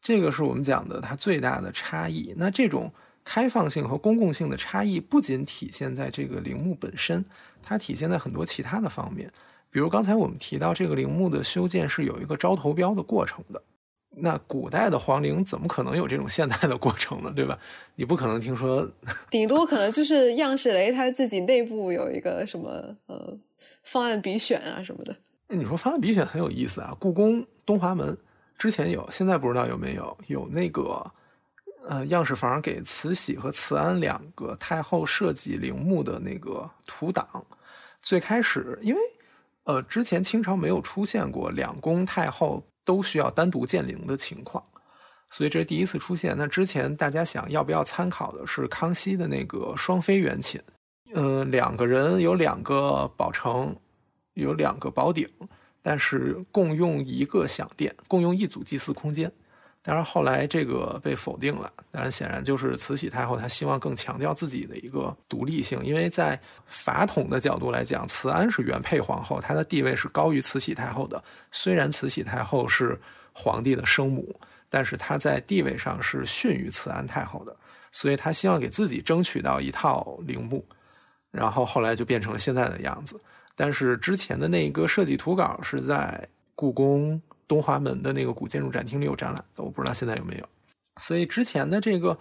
[0.00, 2.32] 这个是我们讲的它最大的差异。
[2.36, 2.92] 那这种。
[3.30, 7.22] 开放性和公共性的差异不仅体现在这个陵墓本身，
[7.62, 9.30] 它体现在很多其他的方面。
[9.70, 13.62] 比如刚才我们提到，这个陵墓的修建是有一个招投标的过程的。
[14.08, 17.30] 那古代的皇陵怎么可能有这种现代的过程呢？
[17.36, 17.58] 对吧？
[17.96, 18.90] 你不可能听说，
[19.28, 23.36] 顶多可能就是样式雷他自己内部有一个什么呃
[23.82, 25.14] 方案比选啊什么的。
[25.48, 26.96] 那你说方案比选很有意思啊。
[26.98, 28.16] 故宫东华门
[28.56, 31.12] 之前有，现在不知道有没有有那个。
[31.90, 37.26] 呃，样式房给慈禧和慈安两个太后设计陵墓的那个图档，
[38.02, 39.00] 最开始因为
[39.64, 44.62] 呃之前清朝没有出现过两宫太后都需要单独建陵的情况，
[45.30, 46.34] 所以这是第一次出现。
[46.36, 50.62] 那之前大家想要不要参考的是康熙的那个双妃圆寝，
[51.14, 53.74] 嗯，两个人有两个宝城，
[54.34, 55.26] 有两个宝顶，
[55.80, 59.32] 但是共用一个享殿，共用一组祭祀空间。
[59.88, 61.72] 当然，后来这个被否定了。
[61.90, 71.24] 当然，显然就是慈禧太后她希望更强调自己的一个独立性，因为在法统的角度来讲，慈安是原配皇后，她的地位是高于慈禧太后的。
[71.52, 73.00] 虽然慈禧太后是
[73.32, 77.56] 皇帝的生母，但是她在地位上是逊于慈安太后的，
[77.90, 80.62] 所以她希望给自己争取到一套陵墓，
[81.30, 83.18] 然后后来就变成了现在的样子。
[83.56, 87.18] 但是之前的那一个设计图稿是在故宫。
[87.48, 90.48] 东华门的那个古建筑展厅里有展览的，我不知道现在有没有。
[91.00, 92.16] 所以之前的这个，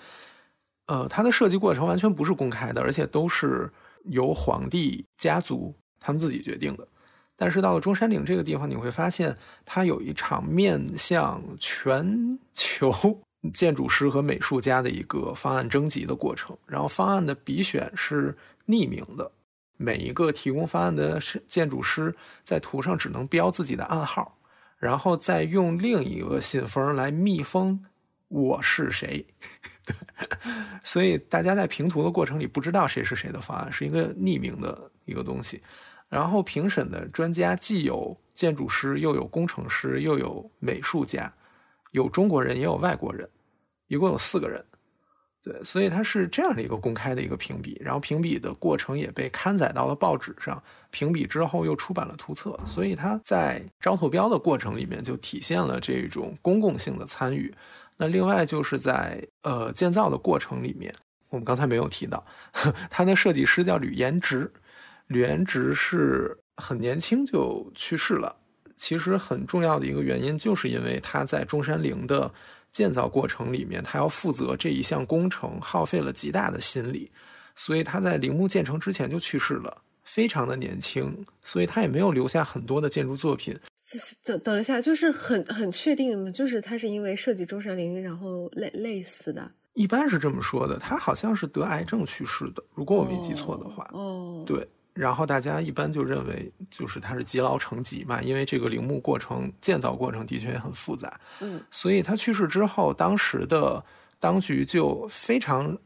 [0.86, 3.70] 呃，它的设计过程完全不是公开的，而且都是
[4.06, 6.88] 由皇帝家族他们自己决定的。
[7.36, 13.20] 但是到了中山陵这个地方，你会发现它有一场面向全球
[13.54, 16.58] 建筑师和美术家的一个方案征集的过程。
[16.66, 18.36] 然后方案的比选是
[18.68, 19.30] 匿名的，
[19.76, 24.37] 每一个提供方案的建筑师在图上只能标自己的暗号。
[24.78, 27.84] 然后再用另一个信封来密封
[28.28, 29.26] 我是谁，
[30.84, 35.62] 所以大家在评图的过程里不知道谁是谁的方案，是一个匿名的一个东西。
[36.10, 41.34] 然后评审的专家既有建筑师，又有工程师，又有美术家，
[41.92, 43.30] 有中国人也有外国人，
[43.88, 44.64] 一共有四个人。
[45.48, 57.54] 对，所以它是这样的一个公开的一个评比，然后评比的过程也被刊载到了报纸上，评比之后又出版了图册，所以它在招投标的过程里面就体现了这种公共性的参与。
[57.96, 60.94] 那另外就是在呃建造的过程里面，
[61.30, 62.26] 我们刚才没有提到，
[62.92, 64.52] 它的设计师叫吕延直，
[65.08, 68.36] 吕延直是很年轻就去世了。
[68.76, 72.30] 其实很重要的一个原因，就是因为他在中山陵的。
[72.72, 77.12] 建造过程里面，他要负责这一项工程，耗费了极大的心力，
[77.56, 83.58] 所以他在陵墓建成之前就去世了，非常的年轻，所以他也没有留下很多的建筑作品。
[84.24, 86.30] 等等一下，就是很很确定吗？
[86.30, 89.50] 就是他是因为设计中山陵然后累累死的？
[89.74, 93.90] 一般是这么说的，他好像是得癌症去世的，如果我没记错的话。
[93.94, 94.68] 哦，对。
[94.98, 103.84] 然后大家一般就认为，就是他是积劳成疾嘛，因为这个陵墓过程建造过程的确也很复杂，嗯，所以他去世之后，当时的
[104.20, 105.78] 当局就非常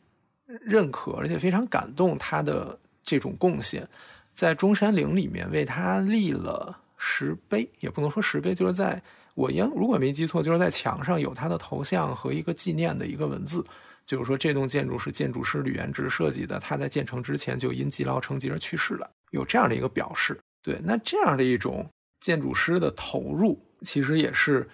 [0.45, 3.85] 认可，而且非常感动他的这种贡献，
[4.33, 9.01] 在中山陵里面为他立了石碑，也不能说石碑，就是在
[9.35, 13.65] 我应如果没记错，就是在墙上有他的头像和一个纪念的一个文字。
[14.05, 20.37] 就是说，这栋建筑是建筑师吕元直设计的，他在建成之前就因积劳成疾而去世了，有这样的一个表示。
[20.61, 21.89] 对，那这样的一种
[22.19, 24.69] 建筑师的投入，其实也是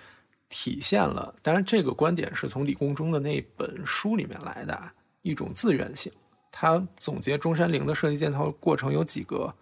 [0.50, 6.12] 体现了，当然这个观点是从李公中的那本书里面来的，一种自愿性。
[6.52, 9.54] 他总结中山陵的设计建造过程有几个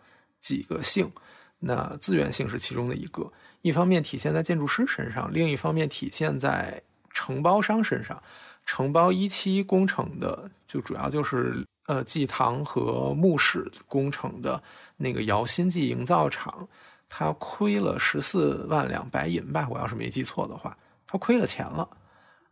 [0.41, 1.11] 几个性，
[1.59, 3.31] 那自愿性是其中的一个。
[3.61, 8.21] 一方面体现在建筑师身上，另一方面体现在承包商身上。
[8.65, 14.61] 承包一期工程的，就主要就是呃祭堂和墓室工程的
[14.97, 16.67] 那个姚新记营造厂，
[17.07, 21.87] 他亏了十四万两白银吧，我要是没记错的话，他亏了钱了。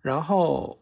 [0.02, 0.78] 然后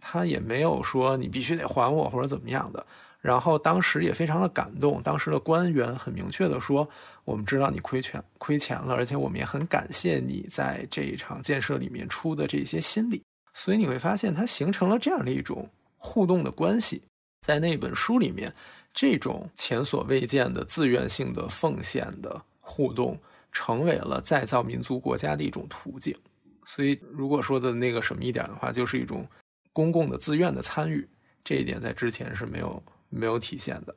[0.00, 2.84] 他也没有说你必须得还我或者怎么样的。
[3.20, 6.88] 然后当时也非常的感动，当时的官员很明确的说，
[7.24, 13.22] 我们知道你亏钱亏钱了，而且我们也很感谢你在这一场建设里面出的这些心力。
[13.54, 17.02] 所以你会发现，它形成了这样的一种互动的关系。
[17.40, 18.52] 在那本书里面，
[18.94, 26.16] 这种前所未见的自愿性的奉献的互动，成为了再造民族国家的一种途径。
[26.64, 29.26] 所以，如果说的那个什么一点的话，就是一种
[29.72, 31.06] 公共的自愿的参与。
[31.44, 33.94] 这一点在之前是没有没有体现的。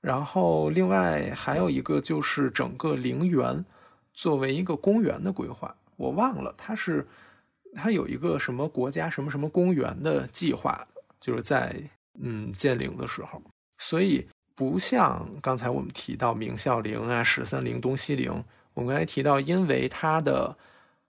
[0.00, 3.64] 然后，另外还有一个就是整个陵园
[4.14, 7.06] 作为一个公园的规划，我忘了它是。
[7.74, 10.86] 它有一个什么国家什么什么公园的计划，
[11.20, 11.74] 就是在
[12.20, 13.42] 嗯建陵的时候，
[13.78, 18.32] 所以不像刚才我们提到明孝陵啊、十三陵、东西陵，
[18.72, 20.56] 我们刚才提到，因为它的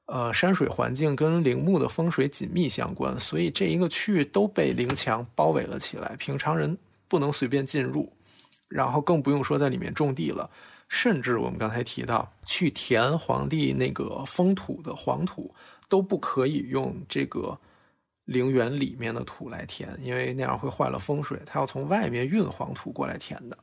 [0.08, 6.78] 呃山水环境跟陵墓的风水紧密相关，所以这一个区域都被陵墙包围了起来，平常人
[7.08, 8.12] 不能随便进入，
[8.68, 10.50] 然后更不用说在里面种地了，
[10.90, 15.54] 甚至我们刚才提到去填皇帝那个封土的黄土。
[15.88, 17.58] 都不可以用这个
[18.26, 21.40] 陵园里面的土来填，因为那样会坏了风水。
[21.46, 23.58] 它要从外面运黄土过来填的，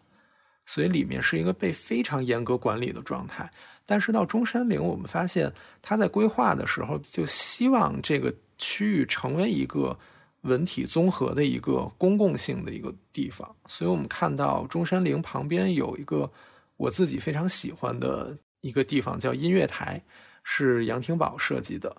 [0.64, 3.50] 所以里面是一个被非常严格管理的状态。
[3.84, 5.52] 但是到中山陵，我们发现
[5.82, 9.98] 它在规划的时候就希望这个区域成为一个
[10.40, 13.54] 文体综合的一个公共性的一个地方。
[13.66, 16.30] 所以我们看到中山陵旁边有一个
[16.78, 20.02] 我自己非常喜欢的一个地方，叫音乐台，
[20.42, 21.94] 是杨廷宝设计的。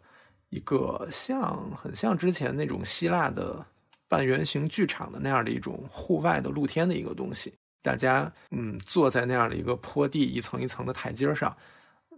[0.55, 3.65] 一个像很像之前那种希腊的
[4.07, 11.53] 半圆形剧场的那样的一种户外的露天的一个东西，大家嗯坐在那样的一个坡地一层一层的台阶上，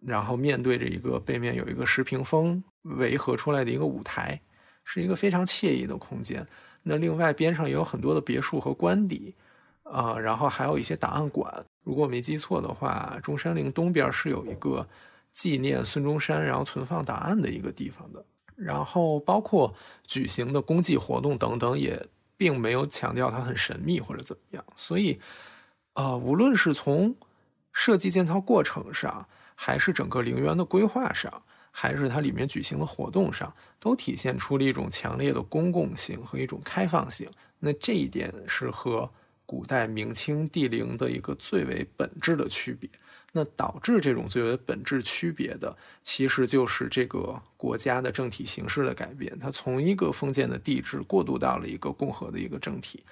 [0.05, 4.39] 然后面对着一个背面有一个石屏风围合出来的一个舞台，
[4.83, 6.45] 是一个非常惬意的空间。
[6.83, 9.33] 那另外边上也有很多的别墅和官邸
[9.81, 11.65] 啊，然后还有一些档案馆。
[11.83, 14.87] 如果我没记错的话，中山陵东边是有一个。
[15.37, 18.25] 纪念孙中山，然后存放档案的一个地方的，
[18.55, 19.71] 然后包括
[20.03, 22.03] 举行的公祭活动等等，也
[22.35, 24.65] 并没有强调它很神秘或者怎么样。
[24.75, 25.19] 所以，
[25.93, 27.15] 呃，无论是从
[27.71, 31.31] 设计建造过程上，还是整个陵园的规划上，
[31.69, 37.29] 还是它里面举行的活动上，都体现出了一种强烈的公共性和一种开放性。
[37.59, 39.07] 那这一点是和
[39.45, 42.89] 古代明清帝陵的一个最为本质的区别。
[43.33, 49.37] 那导致这种最为本质区别的，其实就是这个国家的政体形式的改变。
[49.39, 53.03] 它从一个封建的帝制过渡到了一个共和的一个政体，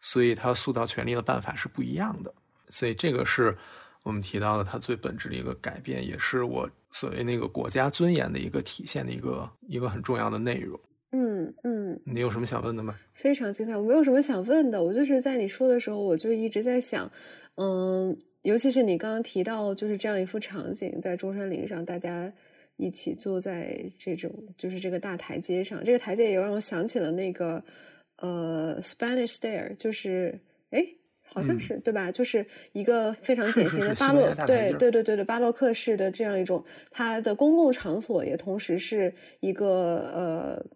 [0.00, 2.32] 所以它塑造权力的办法是不一样的。
[2.68, 3.56] 所以这个是
[4.04, 10.78] 我们提到的它最本质的一个改变，也是我所谓那个国家尊严的一个体现的一个一个很重要的内容。
[11.14, 12.94] 嗯嗯，你有什么想问的吗？
[13.12, 14.82] 非常精彩，我没有什么想问的。
[14.82, 17.10] 我就是在你说的时候，我就一直在想，
[17.56, 22.32] 嗯，尤其是你刚刚提到，就是这样一幅场景，在中山陵上，大家
[22.76, 27.62] 一起坐在这种就是这个大台阶上，这个台阶也让我想起了那个
[28.16, 30.38] 呃，Spanish Stair，就是
[30.70, 30.84] 哎，
[31.22, 32.12] 好像是对吧？
[32.12, 40.66] 就是一个非常典型的巴洛，对对对对对，巴洛克式的这样一种，它的公共场所也同时是一个呃。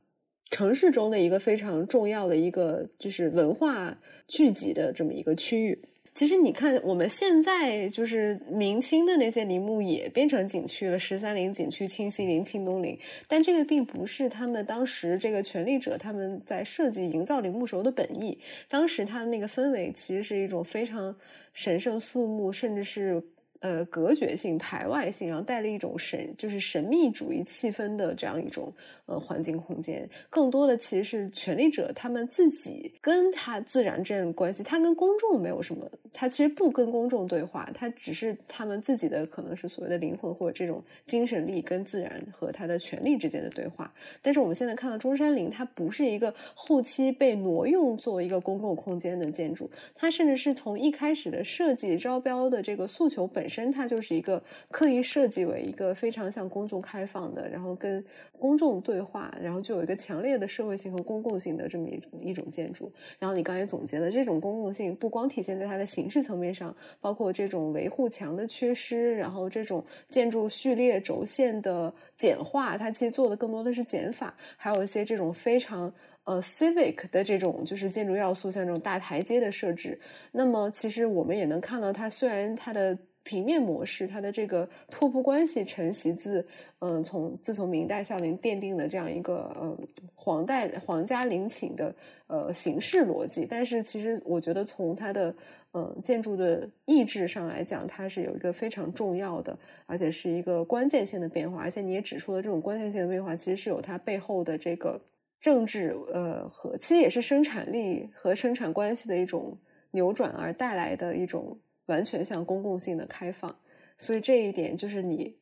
[0.49, 3.99] 城市中的一个非常重要的一个就是文化
[4.29, 5.77] 聚集的这么一个区域。
[6.17, 12.99] 其实你看，我们现在就是明清的那些陵墓也变成景区了，十三陵景区、清西陵、清东陵。
[13.29, 18.39] 但这个并不是他们当时这个权力者他们在设计营造陵墓时候的本意。
[18.67, 21.15] 当时他的那个氛围其实是一种非常
[21.53, 23.23] 神圣肃穆，甚至是。
[23.61, 28.71] 呃，隔绝性、排外性，然后带了一种神，就是神秘主义气氛的这样一种
[29.07, 30.09] 呃环境空间。
[30.29, 43.91] 更多的其实是权力者他们自己跟他自然之间的关系，他跟公众没有什么，他其实不跟公众对话，他只是他们自己的可能是所谓的灵魂或者这种精神力跟自然和他的权力之间的对话。
[44.21, 53.46] 但是我们现在看到中山陵，它不是一个后期被挪用作为一个公共空间的建筑，它甚至是从一开始的设计招标的这个诉求本。
[53.47, 54.43] 本身它就是一个
[54.73, 58.05] 刻意设计为一个非常向公众开放的，然后跟
[58.37, 62.93] 公众对话，然后就有一个强烈的社会性和公共性的这么一种一种建筑。
[63.21, 75.95] 然后你刚才总结了这种公共性，不光体现在它的形式层面上，包括这种维护墙的缺失，然后这种建筑序列轴线的简化，它其实做的更多的是减法，还有一些这种非常。
[76.27, 79.97] 呃，civic 的这种就是建筑要素，像这种大台阶的设置。
[80.33, 86.47] 那么，其实我们也能看到，它虽然它的平面模式，它的这个拓扑关系承袭自，
[86.79, 89.77] 嗯，从自从明代孝陵奠定的这样一个呃
[90.15, 91.93] 皇代皇家陵寝的
[92.29, 93.45] 呃形式逻辑。
[93.45, 95.35] 但是，其实我觉得从它的
[95.73, 101.61] 嗯建筑的意志上来讲，它是有一个非常重要的，而且是一个关键性的变化。
[101.61, 105.01] 而且你也指出了，这种关键性的变化其实是有它背后的这个。
[105.39, 109.57] 政治呃和其实也是生产力和生产关系的一种
[109.91, 111.57] 扭转而带来的一种
[111.87, 113.55] 完全向公共性的开放，
[113.99, 115.37] 所以这一点就是你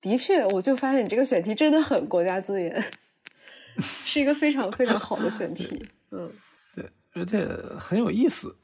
[0.00, 2.84] 的确，我就发现你这个选题真的很国家尊严，
[3.78, 5.88] 是一个非常非常好的选题。
[6.10, 6.32] 嗯，
[6.74, 6.84] 对，
[7.14, 7.46] 而且
[7.78, 8.54] 很有意思。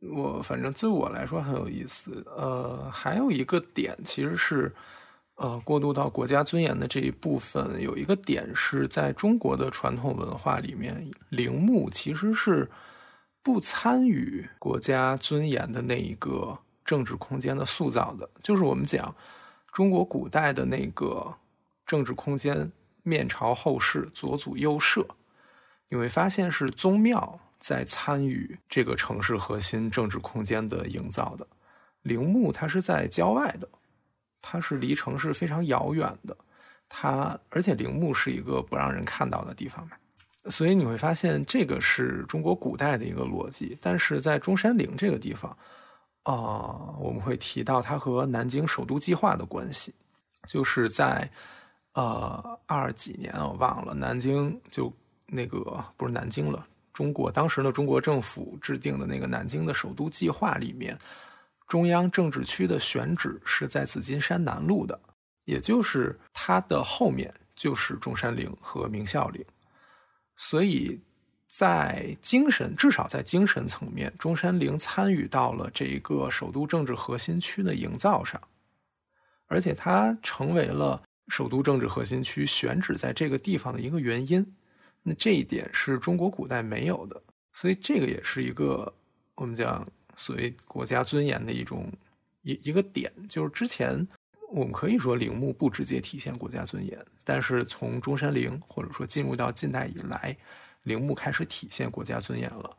[0.00, 2.24] 我反正对我来说很有意思。
[2.26, 4.72] 呃，还有一个点其实是。
[5.38, 12.70] 呃，过渡到国家尊严的这一部分，有一个点是在中国的传统文化里面，陵墓其实是
[13.42, 18.26] 不参与国家尊严的那一个政治空间的塑造的。
[18.42, 19.14] 就是我们讲
[19.72, 21.34] 中国古代的那个
[21.84, 22.72] 政治空间，
[23.02, 25.06] 面朝后世，左祖右社，
[25.88, 31.46] 你会发现是宗庙在参与这个城市核心政治空间的营造的，
[32.02, 33.68] 陵墓它是在郊外的。
[34.48, 36.36] 它是离城市非常遥远的，
[36.88, 39.96] 它而且陵墓是一个不让人看到的地方嘛，
[40.48, 43.76] 所以你会发现这个是中国古代的一个逻辑。
[43.80, 45.56] 但是在中山陵这个地方，
[46.26, 49.94] 啊，我们会提到它和南京首都计划的关系，
[50.48, 51.30] 就是在
[51.92, 54.92] 呃二几年我忘了，南京就
[55.26, 60.98] 那个不是南京了，中国当时的中国政府制定的那个南京的首都计划里面。
[61.68, 64.98] 中央政治区的选址是在紫金山南路的，
[65.44, 69.44] 也就是它的后面就是中山陵和明孝陵，
[70.36, 71.00] 所以
[71.56, 78.38] 在精神，至少在精神层面，中山陵参与到了这一个首都政治核心区的营造上，
[79.46, 84.44] 而且它成为了首都政治核心区选址在这个地方的一个原因。
[85.02, 87.22] 那这一点是中国古代没有的，
[87.54, 88.92] 所以这个也是一个
[89.36, 89.86] 我们讲。
[90.18, 91.92] 所谓国家尊严的一种
[92.40, 94.06] 一一个点，就是之前
[94.50, 100.34] 我们可以说陵墓不直接体现国家尊严，但是从中山陵或者说进入到近代以来，
[100.86, 102.76] 陵墓开始体现国家尊严了。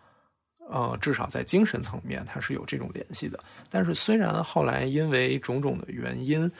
[0.70, 3.40] 呃，至少在精神层面，它是有这种联系的。
[3.70, 6.52] 但是虽然后来因为种种的原因，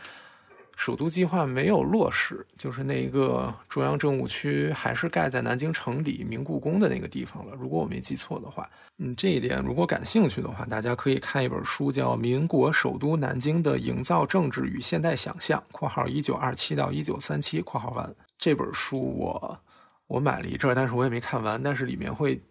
[0.78, 7.54] 首都计划没有落实，就是那一个中央政务区还是盖在南京城里明故宫的那个地方了。
[7.60, 8.70] 如果我没记错的话，
[9.00, 18.16] 嗯，这一点如果感兴趣的话，大家可以看一本书，叫《民国首都南京的营造政治与现代想象》（括号一九二七到一九三七）（括号完）。
[18.40, 19.60] 这本书我
[20.08, 21.62] 我买了一阵，但是我也没看完。
[21.62, 22.42] 但是里面会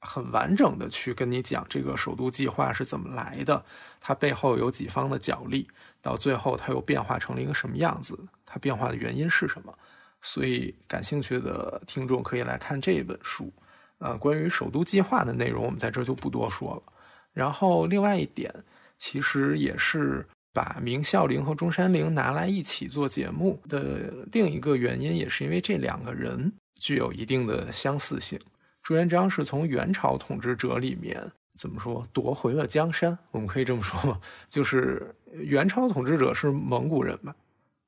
[0.00, 3.64] 很完整的去跟你讲这个首都计划是怎么来的，
[4.00, 5.66] 它背后有几方的角力，
[6.00, 9.76] 到最后它又变化成了一个什么样子，它变化的原因是什么。
[10.20, 13.52] 所以感兴趣的听众可以来看这本书。
[13.98, 16.92] 呃，关于首都计划的内容，我们在这就不多说了。
[17.32, 18.52] 然后另外一点，
[18.96, 28.38] 其实也是把明孝陵和中山陵拿来一起做节目的另一个原因，也是因为这两个人具有一定的相似性。
[28.82, 33.18] 朱元璋是从元朝统治者里面怎么说夺回了江山？
[33.32, 34.18] 我们可以这么说吗？
[34.48, 37.34] 就是元朝统治者是蒙古人嘛？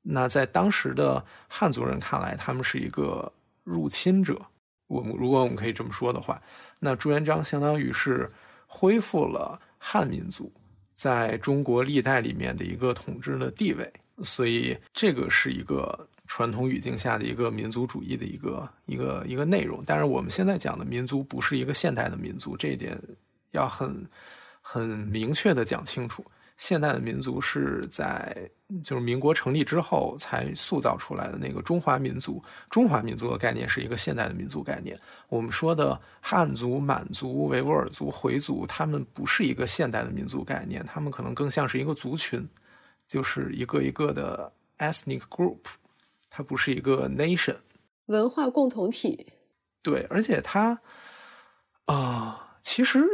[0.02, 3.32] 那在当时的汉族人看来，他们是一个
[3.64, 4.38] 入侵者。
[4.88, 6.42] 我们如果我们可以这么说的话，
[6.78, 8.30] 那朱元璋相当于是
[8.66, 10.52] 恢复了汉民族
[10.94, 13.90] 在中国历代里面的一个统治的地位。
[14.22, 16.06] 所以这个是一个。
[16.30, 22.96] 传统语境下的一个民族主义的一个一个一个内容，但是我们现在讲的民族不是一个现代的民族，这一点
[23.50, 24.08] 要很
[24.60, 26.24] 很明确的讲清楚。
[26.56, 28.48] 现代的民族是在
[28.84, 32.40] 就是民国成立之后才塑造出来的那个中华民族。
[32.70, 34.96] 中华民族的概念是一个现代的民族概念。
[35.28, 42.48] 我们说的汉族、满族、维吾尔族、回族，他们不是一个现代的民族概念，他们可能更像是一个族群，
[43.08, 45.58] 就是一个一个的 ethnic group。
[46.30, 47.56] 它不是一个 nation
[48.06, 49.26] 文化共同体，
[49.82, 50.80] 对，而且它
[51.84, 53.04] 啊，其实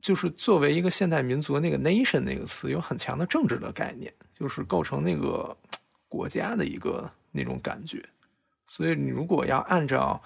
[0.00, 5.56] 就是作为一个现代民族，那个 nation 那个词有很强的政治的概念，就是构成那个
[6.08, 8.02] 国家的一个那种感觉。
[8.66, 10.22] 所以你如果要按照，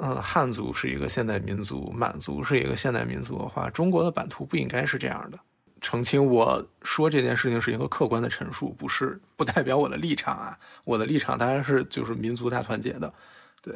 [0.00, 5.38] 嗯，汉族是一个现代民族，满族是一个现代民族的话，中国的版图不应该是这样的。
[5.84, 10.58] 澄清，我说这件事情是一个客观的陈述，不是不代表我的立场啊。
[10.84, 13.12] 我的立场当然是就是民族大团结的，
[13.60, 13.74] 对，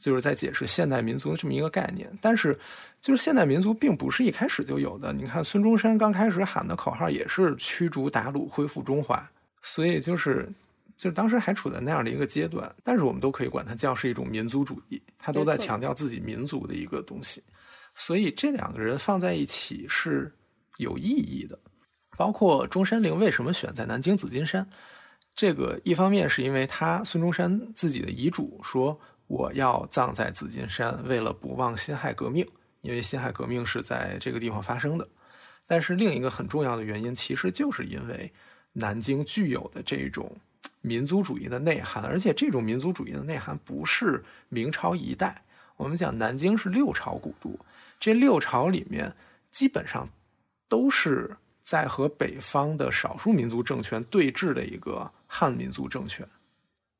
[0.00, 2.08] 就是在解释现代民族的这么一个概念。
[2.20, 2.56] 但是，
[3.02, 5.12] 就是现代民族并不是一开始就有的。
[5.12, 9.28] 你看孙中山刚开始喊的口号也是驱逐鞑虏，恢复中华，
[9.60, 10.48] 所以就是
[10.96, 12.72] 就是当时还处在那样的一个阶段。
[12.84, 17.42] 但是我们都可以管它叫是一种民族主义，他都在强调自己民族的一个东西。
[17.96, 20.32] 所以这两个人放在一起是。
[20.80, 21.58] 有意义的，
[22.16, 24.66] 包括中山陵为什么选在南京紫金山？
[25.34, 32.46] 这个一方面是因为他孙中山自己的遗嘱说我要葬在紫金山，为了不忘辛亥革命，
[32.80, 35.06] 因为辛亥革命是在这个地方发生的。
[35.66, 38.32] 但是另一个很重要的原因，其实就是因为
[38.72, 40.34] 南京具有的这种
[40.80, 45.42] 民族主义的内涵，而且这种民族主义的内涵不是明朝一代。
[45.76, 47.58] 我们讲南京是六朝古都，
[47.98, 49.14] 这六朝里面
[49.50, 50.08] 基本上。
[50.70, 56.26] 都是在和北方的少数民族政权对峙的一个汉民族政权，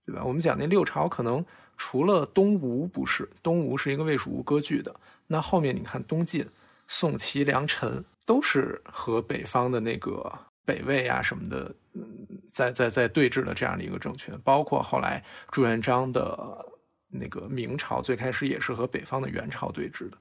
[0.05, 0.23] 对吧？
[0.23, 1.45] 我们讲那六朝，可能
[1.77, 4.95] 除了东吴不是，东吴是一个魏蜀吴割据的。
[5.27, 6.45] 那后面你看东晋、
[6.89, 10.31] 宋齐梁陈，都是和北方的那个
[10.65, 12.05] 北魏啊什么的，嗯，
[12.53, 14.39] 在在在对峙的这样的一个政权。
[14.43, 16.67] 包括后来朱元璋的
[17.09, 20.19] 那个明朝，最开始也是和北方的元朝对峙的。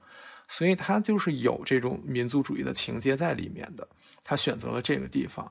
[0.50, 3.88] 所以他就是有这种民族主义的情节在里面的，
[4.24, 5.50] 他选择了这个地方，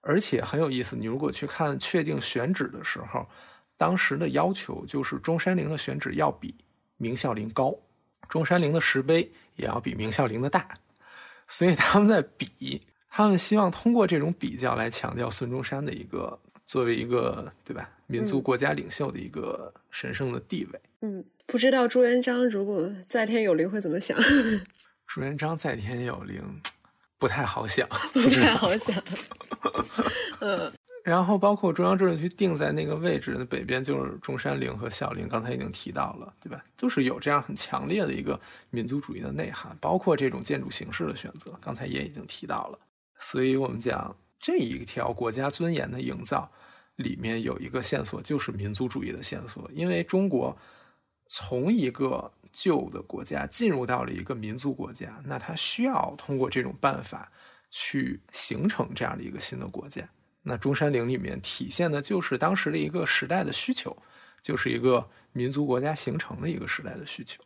[0.00, 0.96] 而且很有意思。
[0.96, 3.24] 你如果去看确定选址的时候，
[3.76, 6.52] 当时的要求就是中山陵的选址要比
[6.96, 7.72] 明孝陵高，
[8.28, 10.68] 中山陵的石碑也要比明孝陵的大，
[11.46, 16.36] 所以他们在比，他们希望通过这种比较来强调孙中山的一个
[16.66, 20.80] 作为一个对吧民族国家领袖的一个神圣的地位。
[20.82, 20.91] 嗯。
[21.46, 24.16] 不知道朱元璋如果在天有灵会怎么想？
[25.06, 26.42] 朱元璋在天有灵，
[27.18, 28.96] 不太好想，不太好想。
[30.40, 30.72] 嗯，
[31.04, 36.64] 然后包括中央政治局定在那个位置的北边，就是中山陵和孝陵，刚才已经提到了，对吧？
[36.78, 42.78] 就是有这样很强烈的一个民族主义的内涵，包括这种建筑形式的选择，刚才也已经提到了。
[43.18, 46.50] 所以我们讲这一条国家尊严的营造
[46.96, 50.56] 里面有一个线索，就是民族主义的线索，因为中国。
[51.34, 57.32] 从一个旧的国家进入到了一个民族国家，那他需要通过这种办法
[57.70, 60.06] 去形成这样的一个新的国家。
[60.42, 63.96] 那中山陵里面体现的就是当时的一个时代的需求，
[64.42, 67.42] 就是一个民族国家形成的一个时代的需求。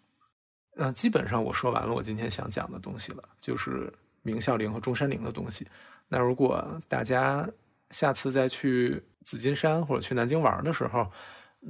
[0.75, 3.93] 那基本上我说完了我今天想讲的东西了，就是
[4.23, 5.65] 明孝陵和中山陵的东西。
[6.09, 7.49] 那如果大家
[7.93, 11.09] 下次再去紫金山或者去南京玩的时候，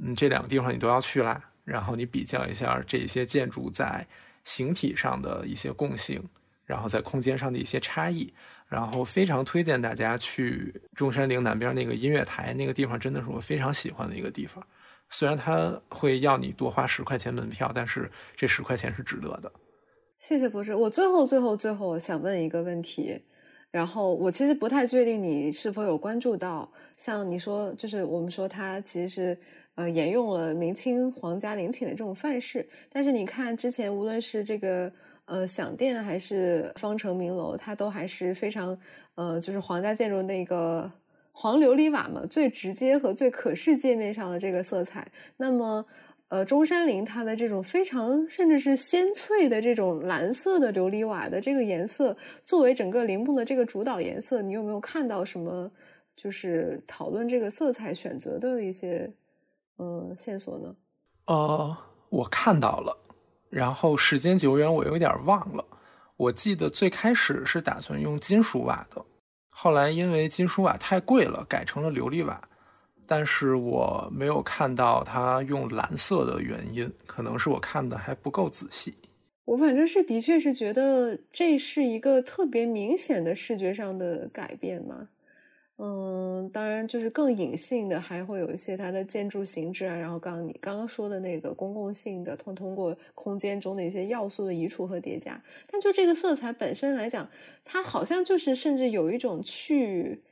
[0.01, 1.39] 嗯，这两个地方你都要去啦。
[1.67, 4.07] 然后你比较一下这些建筑在
[4.45, 6.23] 形体上的一些共性，
[6.65, 8.33] 然后在空间上的一些差异，
[8.69, 14.65] 然后非常推荐大家去中山陵南边那个音乐台，那个地方真的是我非常喜欢的一个地方。
[15.09, 19.51] 虽然它会要你多花十块钱门票，但是这十块钱是值得的。
[20.19, 20.73] 谢谢博士。
[20.73, 23.21] 我最后最后最后想问一个问题，
[23.71, 29.37] 然后我其实不太确定你是否有关注到，像你说，就是我们说它其实是
[29.77, 34.91] 呃沿用了明清皇家陵寝的这种范式，但是你看之前无论是这个
[35.23, 38.77] 呃享殿还是方城明楼，它都还是非常
[39.15, 40.91] 呃就是皇家建筑那个
[41.31, 45.85] 黄琉璃瓦嘛，最直接和最可视界面上的这个色彩，那么。
[46.29, 55.71] 呃，中山陵它的这种非常甚至是鲜翠的这种蓝色的琉璃瓦的这个颜色，作为整个陵墓的这个主导颜色，你有没有看到什么
[56.17, 59.09] 就是讨论这个色彩选择的一些
[59.77, 60.75] 嗯线索呢？
[61.25, 61.77] 呃，
[62.09, 62.97] 我看到了，
[63.49, 65.63] 然后时间久远，我有点忘了。
[66.15, 69.03] 我记得最开始是打算用金属瓦的，
[69.49, 72.41] 后来因为金属瓦太贵了，改成了琉璃瓦。
[73.05, 78.93] 但是我没有看到它用蓝色的原因，可能是我看的还不够仔细。
[79.45, 85.07] 我反正是的确是觉得这是一个特别明显的视觉上的改变嘛。
[85.79, 95.39] 嗯，当然就是更隐性的，还会有一些它的建筑形制啊，然后刚刚你刚刚说的那个公共性的，通通过空间中的一些要素的移除和叠加。
[95.69, 97.29] 但就这个色彩本身来讲，
[97.63, 100.23] 它好像就是甚至有一种去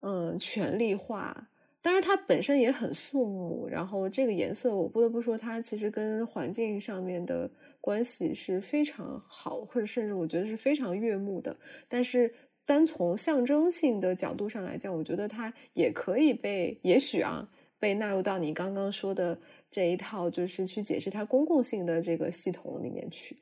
[0.00, 1.48] 嗯权力化。
[1.80, 3.68] 当然，它本身也很肃穆。
[3.68, 7.48] 然后这个颜色，我不得不说，它其实跟环境上面的
[7.80, 11.56] 关系是非常好，或者甚至我觉得是非常悦目的。
[11.88, 12.32] 但是
[12.68, 19.38] 单从象征性的角度上来讲，我觉得它也可以被，也许啊，被纳入到你刚刚说的
[19.70, 23.34] 这一套，就是去解释它公共性的这个系统里面去。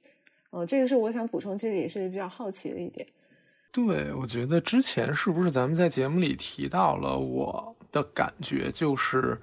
[0.51, 3.05] 哦，这个是我想补充，其实也是比较好奇的一点。
[3.73, 7.75] 对，我觉得之前是不是咱们在节目里提到了我？
[7.93, 9.41] 的感觉就是，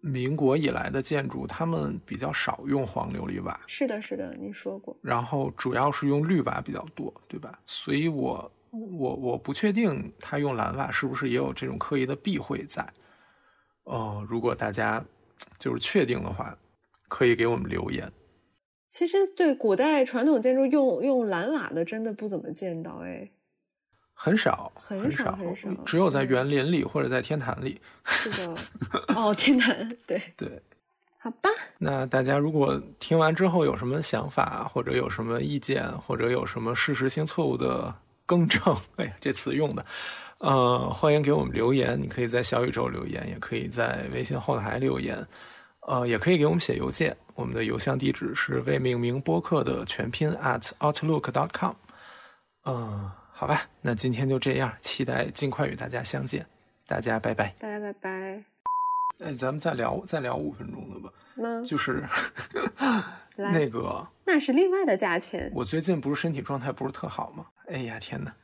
[0.00, 3.58] 民国以来的建筑，他们比较少用黄琉璃瓦。
[3.66, 4.94] 是的，是的，你说过。
[5.00, 7.58] 然后主要是用绿瓦比较多，对吧？
[7.64, 12.86] 所以我我我不确定他用蓝瓦是不是也有这种刻意的避讳在。
[13.84, 15.04] 哦，如果大家
[15.58, 16.56] 就是确定的话，
[17.08, 18.10] 可以给我们留言。
[18.90, 23.30] 其实对古代传统建筑用用蓝瓦的，真的不怎么见到，哎。
[24.14, 27.80] 很少，很少，很少，只有在园林里或者在天坛里。
[28.04, 28.54] 是的，
[29.16, 30.62] 哦，天坛，对对，
[31.18, 31.50] 好吧。
[31.78, 37.92] 那大家如果听完之后有什么想法，或者有什么意见，或者有什么事实性错误的
[38.26, 38.60] 更正，
[38.96, 39.84] 哎呀，这词用的，
[40.38, 42.00] 呃，欢迎给我们留言。
[42.00, 45.26] 你可以在小宇宙留言，也可以在微信后台留言，
[45.86, 47.16] 呃，也可以给我们写邮件。
[47.34, 51.74] 我们的邮箱地址是未命名播客的全拼 at outlook dot com。
[52.64, 53.10] 嗯。
[53.34, 56.46] 好吧，那今天就这样，期待尽快与大家相见，
[56.86, 58.61] 大家拜拜，大家拜拜。
[59.20, 61.12] 哎，咱们再聊再聊五分钟的吧。
[61.36, 62.04] 嗯，就是
[63.36, 65.50] 那个，那是另外的价钱。
[65.54, 67.46] 我最近不是身体状态不是特好吗？
[67.68, 68.34] 哎呀天哪！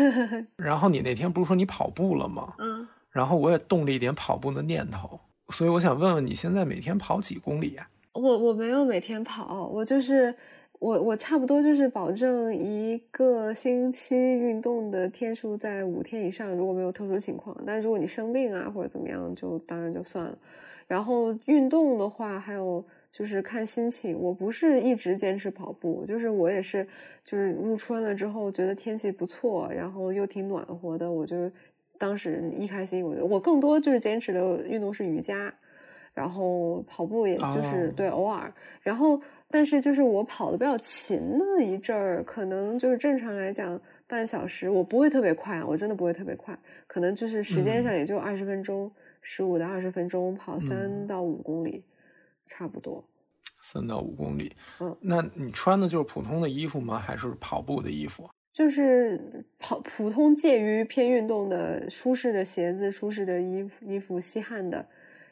[0.56, 2.54] 然后你那天不是说你跑步了吗？
[2.58, 2.86] 嗯。
[3.10, 7.88] 然后我也动了一点跑步的念头，所以我想问问你现在每天跑几公里呀？
[8.12, 10.34] 我我没有每天跑，我就是。
[10.78, 17.56] 我我差不多就是保证一个星期运动的天数在五天以上，如果没有特殊情况。
[17.66, 20.38] 但如果你生病啊或者怎么样，就当然就算了。
[20.86, 24.16] 然后运动的话，还有就是看心情。
[24.20, 26.86] 我不是一直坚持跑步，就是我也是，
[27.24, 31.50] 就是入春了之后觉得天气不错，然后又挺暖和的，我就
[31.98, 35.52] 当时一开心，我就我更多就是坚持的运动是瑜伽，
[36.16, 38.52] 然后跑步也就是对偶尔，
[38.82, 39.22] 然后。
[39.48, 48.90] 但是就是我跑的比较勤的一阵儿，可能就是正常来讲半小时，我不会特别快，我真的不会特别快，可能就是时间上也就二十分钟，
[49.22, 51.84] 十五到二十分钟跑三到五公里，
[52.44, 53.08] 差不多。
[53.62, 56.98] 三到五公里，嗯，那你穿的就是普通的衣服吗？
[56.98, 58.28] 还是跑步的衣服？
[58.52, 64.84] 就是跑普通介于偏运动的舒适的鞋子、舒适的衣服、衣服吸汗的。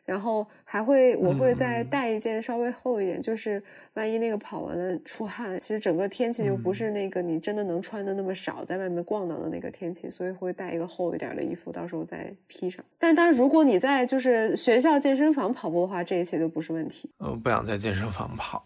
[0.04, 3.62] 然后还会，我会再带一件稍微厚一点，就是
[3.94, 12.84] 万一那个跑完了出汗，其实整个天气又不是那个你真的能穿的那么少，在外面逛荡的那个天气，所以会带一个厚一点的衣服，到时候再披上。
[12.98, 17.08] 但但如果你在就是学校健身房跑步的话，这一切都不是问题。
[17.18, 18.62] 呃，不想在健身房跑，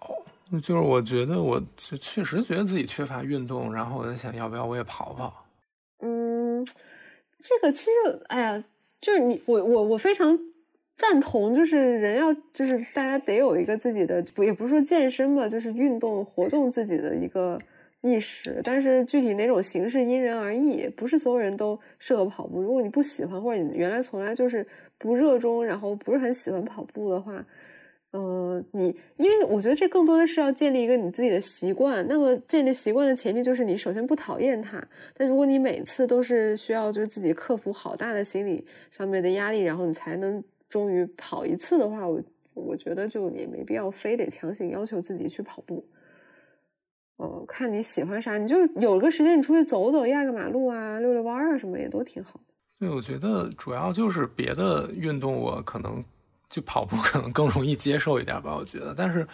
[0.61, 5.47] 就是我觉得我就确实觉得自己缺乏运动，然后我在想要不要我也跑跑。
[6.01, 6.67] 嗯，
[7.41, 8.65] 这个其实，哎呀，
[9.01, 10.37] 就是你我我我非常。
[10.99, 17.57] 赞同，就是人要，就是大家得有一个自己的，不也不是说健身吧，就是运动活动自己的一个
[18.01, 18.61] 意识。
[18.65, 22.61] 但是具体哪种形式因人而异，不是所有人都适合跑步。
[22.61, 24.67] 如果你不喜欢，或者你原来从来就是
[24.99, 27.47] 不热衷，然后不是很喜欢跑步的话，
[28.13, 28.87] 嗯，你
[29.19, 32.05] 因为我觉得这更多的是要建立一个你自己的习惯。
[32.09, 34.85] 那么建立习惯的前提就是你首先不讨厌它。
[35.15, 42.23] 但如果你每次都是需要就是自己克服好大的心理上面的压力，然后你才能终于跑一次的话，我
[42.55, 45.85] 我觉得就也没必要非得强行要求自己去跑步。
[47.17, 52.41] 哦，看你喜欢啥，你就有个时间你出去走走，压个马路啊，遛遛弯啊，什么也都挺好。
[52.79, 56.05] 对，我觉得主要就是别的运动我可能。
[56.51, 58.95] 就跑步可能更容易接受一点吧，我觉得。
[58.97, 59.29] 但是，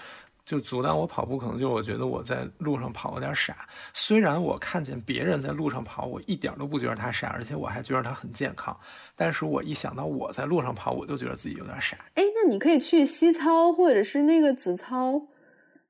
[0.44, 3.66] 就阻挡我跑步，可能就我觉得我在路上跑有点傻。
[3.94, 8.76] 虽然我看见别人在路上跑，我一点都不觉得他傻，而且我还觉得他很健康。
[9.16, 11.96] 但是我一想到我在路上跑，我就觉得自己有点傻。
[12.14, 15.20] 哎，那你可以去西操或者是那个子操，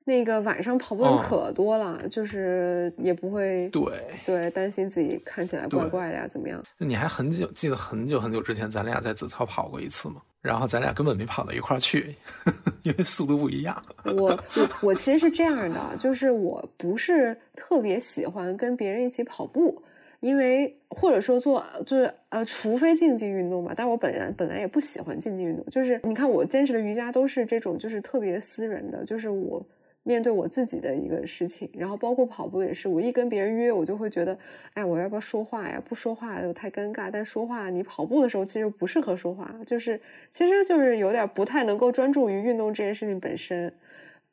[0.07, 3.83] 那个晚上跑步人可多了，就是也不会对
[4.23, 6.63] 对担心自己看起来怪怪的呀，怎么样？
[6.77, 10.21] 你还很久记得很久很久之前，咱俩在子操跑过一次吗？
[10.43, 12.15] 然后咱俩根本没跑到一块儿去，
[12.83, 13.75] 因为速度不一样。
[14.03, 19.81] 我我我其实是这样的，就是我不是特别喜欢跟别人一起跑步，
[20.19, 23.73] 因为或者说做就是呃，除非竞技运动吧。
[23.75, 29.65] 但我本来本来也不喜欢竞技运动，就是你看我坚持的瑜伽都是这种，就是特别私人的，就是我。
[30.07, 34.37] 面对我自己的一个事情，然后包括跑步也是，我一跟别人约，我就会觉得，
[34.75, 35.81] 哎，我要不要说话呀？
[35.83, 37.09] 不说话又太尴尬。
[37.11, 39.99] 但说话，你跑步的时候其实不适合说话，就是
[40.29, 43.73] 其实就是有点不太能够专注于运动这件事情本身，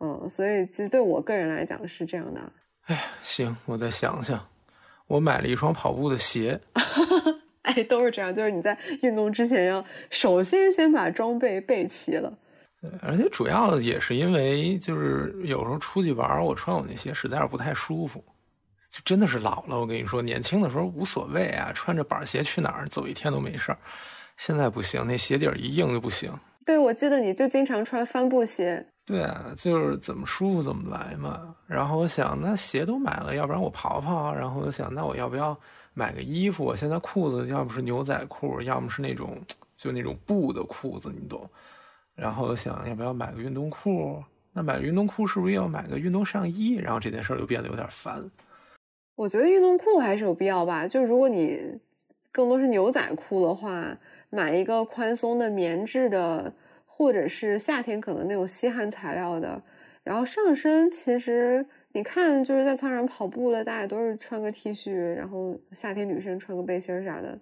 [0.00, 2.52] 嗯，所以其实对我个人来讲是这样的。
[2.88, 4.46] 哎，行，我再想想，
[5.06, 6.60] 我买了一双跑步的鞋。
[7.62, 12.36] 哎，都是这样，就是你在运动之前要首先先把装备备齐了。
[13.00, 18.24] 而且主要也是因为，就是有时候出去玩，我穿我那鞋实在是不太舒服，
[18.90, 19.78] 就真的是老了。
[19.78, 23.78] 我跟你说，年轻的时候无所谓啊，穿着板鞋去哪儿走一天都没事儿。
[24.36, 26.32] 现在不行，那鞋底儿一硬就不行。
[26.64, 28.84] 对，我记得你就经常穿帆布鞋。
[29.04, 31.54] 对啊，就是怎么舒服怎么来嘛。
[31.66, 34.34] 然后我想，那鞋都买了，要不然我跑跑。
[34.34, 35.56] 然后我想，那我要不要
[35.94, 36.64] 买个衣服？
[36.64, 39.40] 我现在裤子要不是牛仔裤，要么是那种
[39.76, 41.48] 就那种布的裤子，你懂。
[42.14, 44.22] 然后想要不要买个运动裤？
[44.52, 46.74] 那买个运动裤是不是要买个运动上衣？
[46.74, 48.30] 然后这件事儿就变得有点烦。
[49.14, 50.86] 我觉得运动裤还是有必要吧。
[50.86, 51.78] 就如果你
[52.30, 53.96] 更多是牛仔裤的话，
[54.28, 56.52] 买一个宽松的棉质的，
[56.84, 59.62] 或者是夏天可能那种吸汗材料的。
[60.02, 67.38] 然后上身其实你看，就是在操场跑步的，大家都是穿个 T 恤，然后夏天女生穿个背心啥的，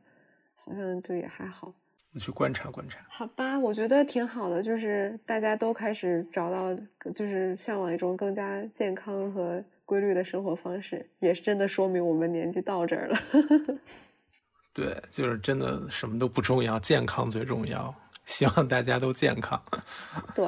[0.56, 1.72] 好像就也还好。
[2.12, 6.74] 我去观察观察，好吧，我觉得挺好的，就是大家都开始找到，
[7.14, 13.18] 就是向往一种更加健康和规律的生活方式，也是真的说明我们年纪到这儿了。
[14.74, 17.94] 对，就是真的什么都不重要，健康最重要。
[18.24, 19.60] 希望大家都健康。
[20.34, 20.46] 对，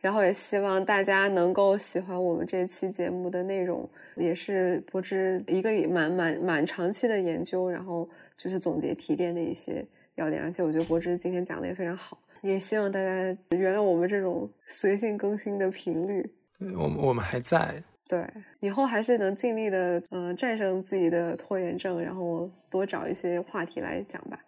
[0.00, 9.84] 然后也希望大家能够喜欢我们这期节目的内容，也是不知一个蛮蛮蛮长期的研究，然后就是总结提炼的一些。
[10.16, 13.08] 要点，而且我觉得柏芝今天讲的也非常好，也希望大家
[13.50, 16.30] 原谅我们这种随性更新的频率。
[16.76, 18.26] 我们我们还在，对，
[18.60, 24.38] 以后还是能尽力的，嗯，战胜自己的拖延症，然后多找一些话题来讲吧。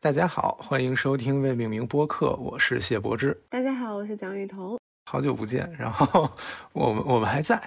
[0.00, 3.36] 大家好，欢迎收听未命名播客，我是谢柏芝。
[3.48, 4.78] 大家好，我是蒋雨桐。
[5.10, 6.30] 好久不见，然后
[6.72, 7.58] 我们我们还在，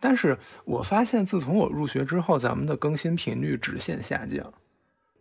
[0.00, 4.52] 但是我发现自从我入学之后，咱们的更新频率直线下降。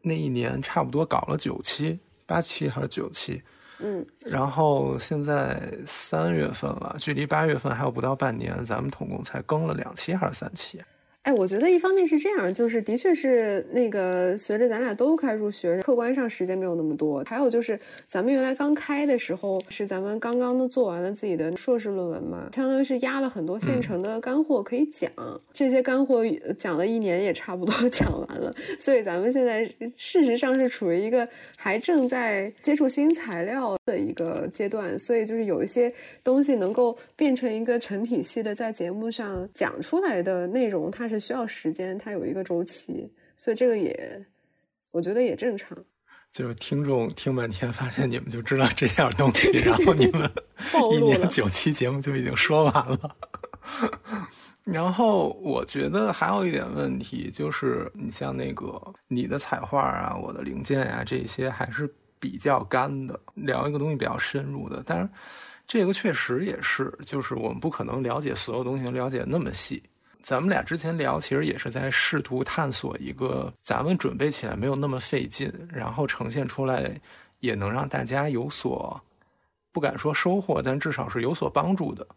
[0.04, 3.42] 那一年差不多搞了九期、八期还是九期，
[3.80, 10.80] 嗯，然后现在三月份了，距离八月份还有不到半年，咱们总共才更了两期还是三期？
[11.24, 17.24] 哎，我觉得一方面是这样，就是的确是那个随着咱俩都开始入学，客观上时间没有那么多。
[17.26, 25.10] 还有就是咱们原来刚开的时候，是咱们刚刚都做完了自己的硕士论文嘛，相当于是压了很多现成的干货可以讲。
[25.54, 26.26] 这些干货
[26.60, 29.64] 讲了一年也差不多 讲完了，所以咱们现在
[29.96, 31.26] 事实上是处于一个
[31.56, 35.90] 还正在接触新材料的一个阶段，所以就是有一些
[36.22, 41.13] 东西能够变成一个成体系的在节目上讲出来的内容，它是。
[41.14, 44.26] 是需要时间，它有一个周期，所以这个也，
[44.92, 45.78] 我觉得也正常。
[46.32, 50.28] 就是听众听半天，发现你们就知道这点东西，然后你们
[50.92, 53.16] 一年九期节目就已经说完了。
[54.66, 61.88] 然后我觉得还有一点问题，就是你像那个你的彩画啊，我的零件啊，这些还是
[62.18, 63.20] 比较干的。
[63.36, 65.10] 聊一个东西比较深入的，但是
[65.68, 69.84] 这个确实也是，就是我们不可能了解所有东西，了解那么细。
[70.24, 77.00] 咱们俩之前聊，其实也是在试图探索一个咱们准备起来没有那么费劲，然后呈现出来
[77.40, 79.00] 也能让大家有所
[79.74, 82.08] 不敢说收获，但至少是有所帮助的。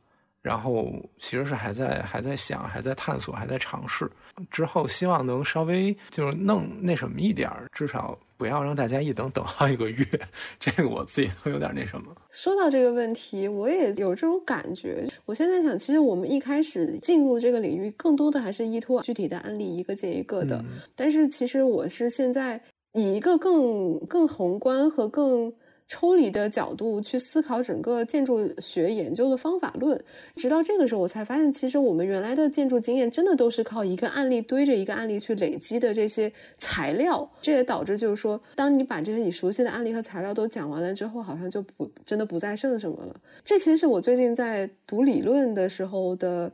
[0.40, 4.08] 然后其实是还在还在想，还在探索，还在尝试。
[4.52, 10.06] 之后希望能稍微就是弄那什么一点儿，至少不要让大家一等等好几个月。
[10.60, 12.14] 这个我自己都有点那什么。
[12.30, 15.06] 说到这个问题，我也有这种感觉。
[15.24, 20.64] 我现在想，其实我们一开始进入这个领域，更多的还是依托具体的案例，一个接一个的。
[20.94, 22.60] 但是其实我是现在
[22.92, 25.52] 以一个更更宏观和更。
[25.88, 30.02] 抽离的角度去思考整个建筑学研究的方法论，
[30.34, 37.30] 直到这个时候我才发现，其实我们原来的建筑经验真的都是靠一个案例堆着一个案例去累积的这些材料。
[37.40, 43.14] 这也导致就是说，当你把这些你熟悉的案例和材料都讲完了之后，好像就不真的不再剩什么了。
[43.44, 46.50] 这其实是我最近在读理论的时候的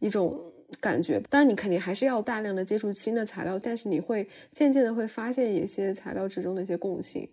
[0.00, 0.36] 一种
[0.80, 1.22] 感觉。
[1.30, 7.28] 当然，你肯定还是要大量的接触新的材料，但是你会渐渐的会发现一些材料之中的一些共性。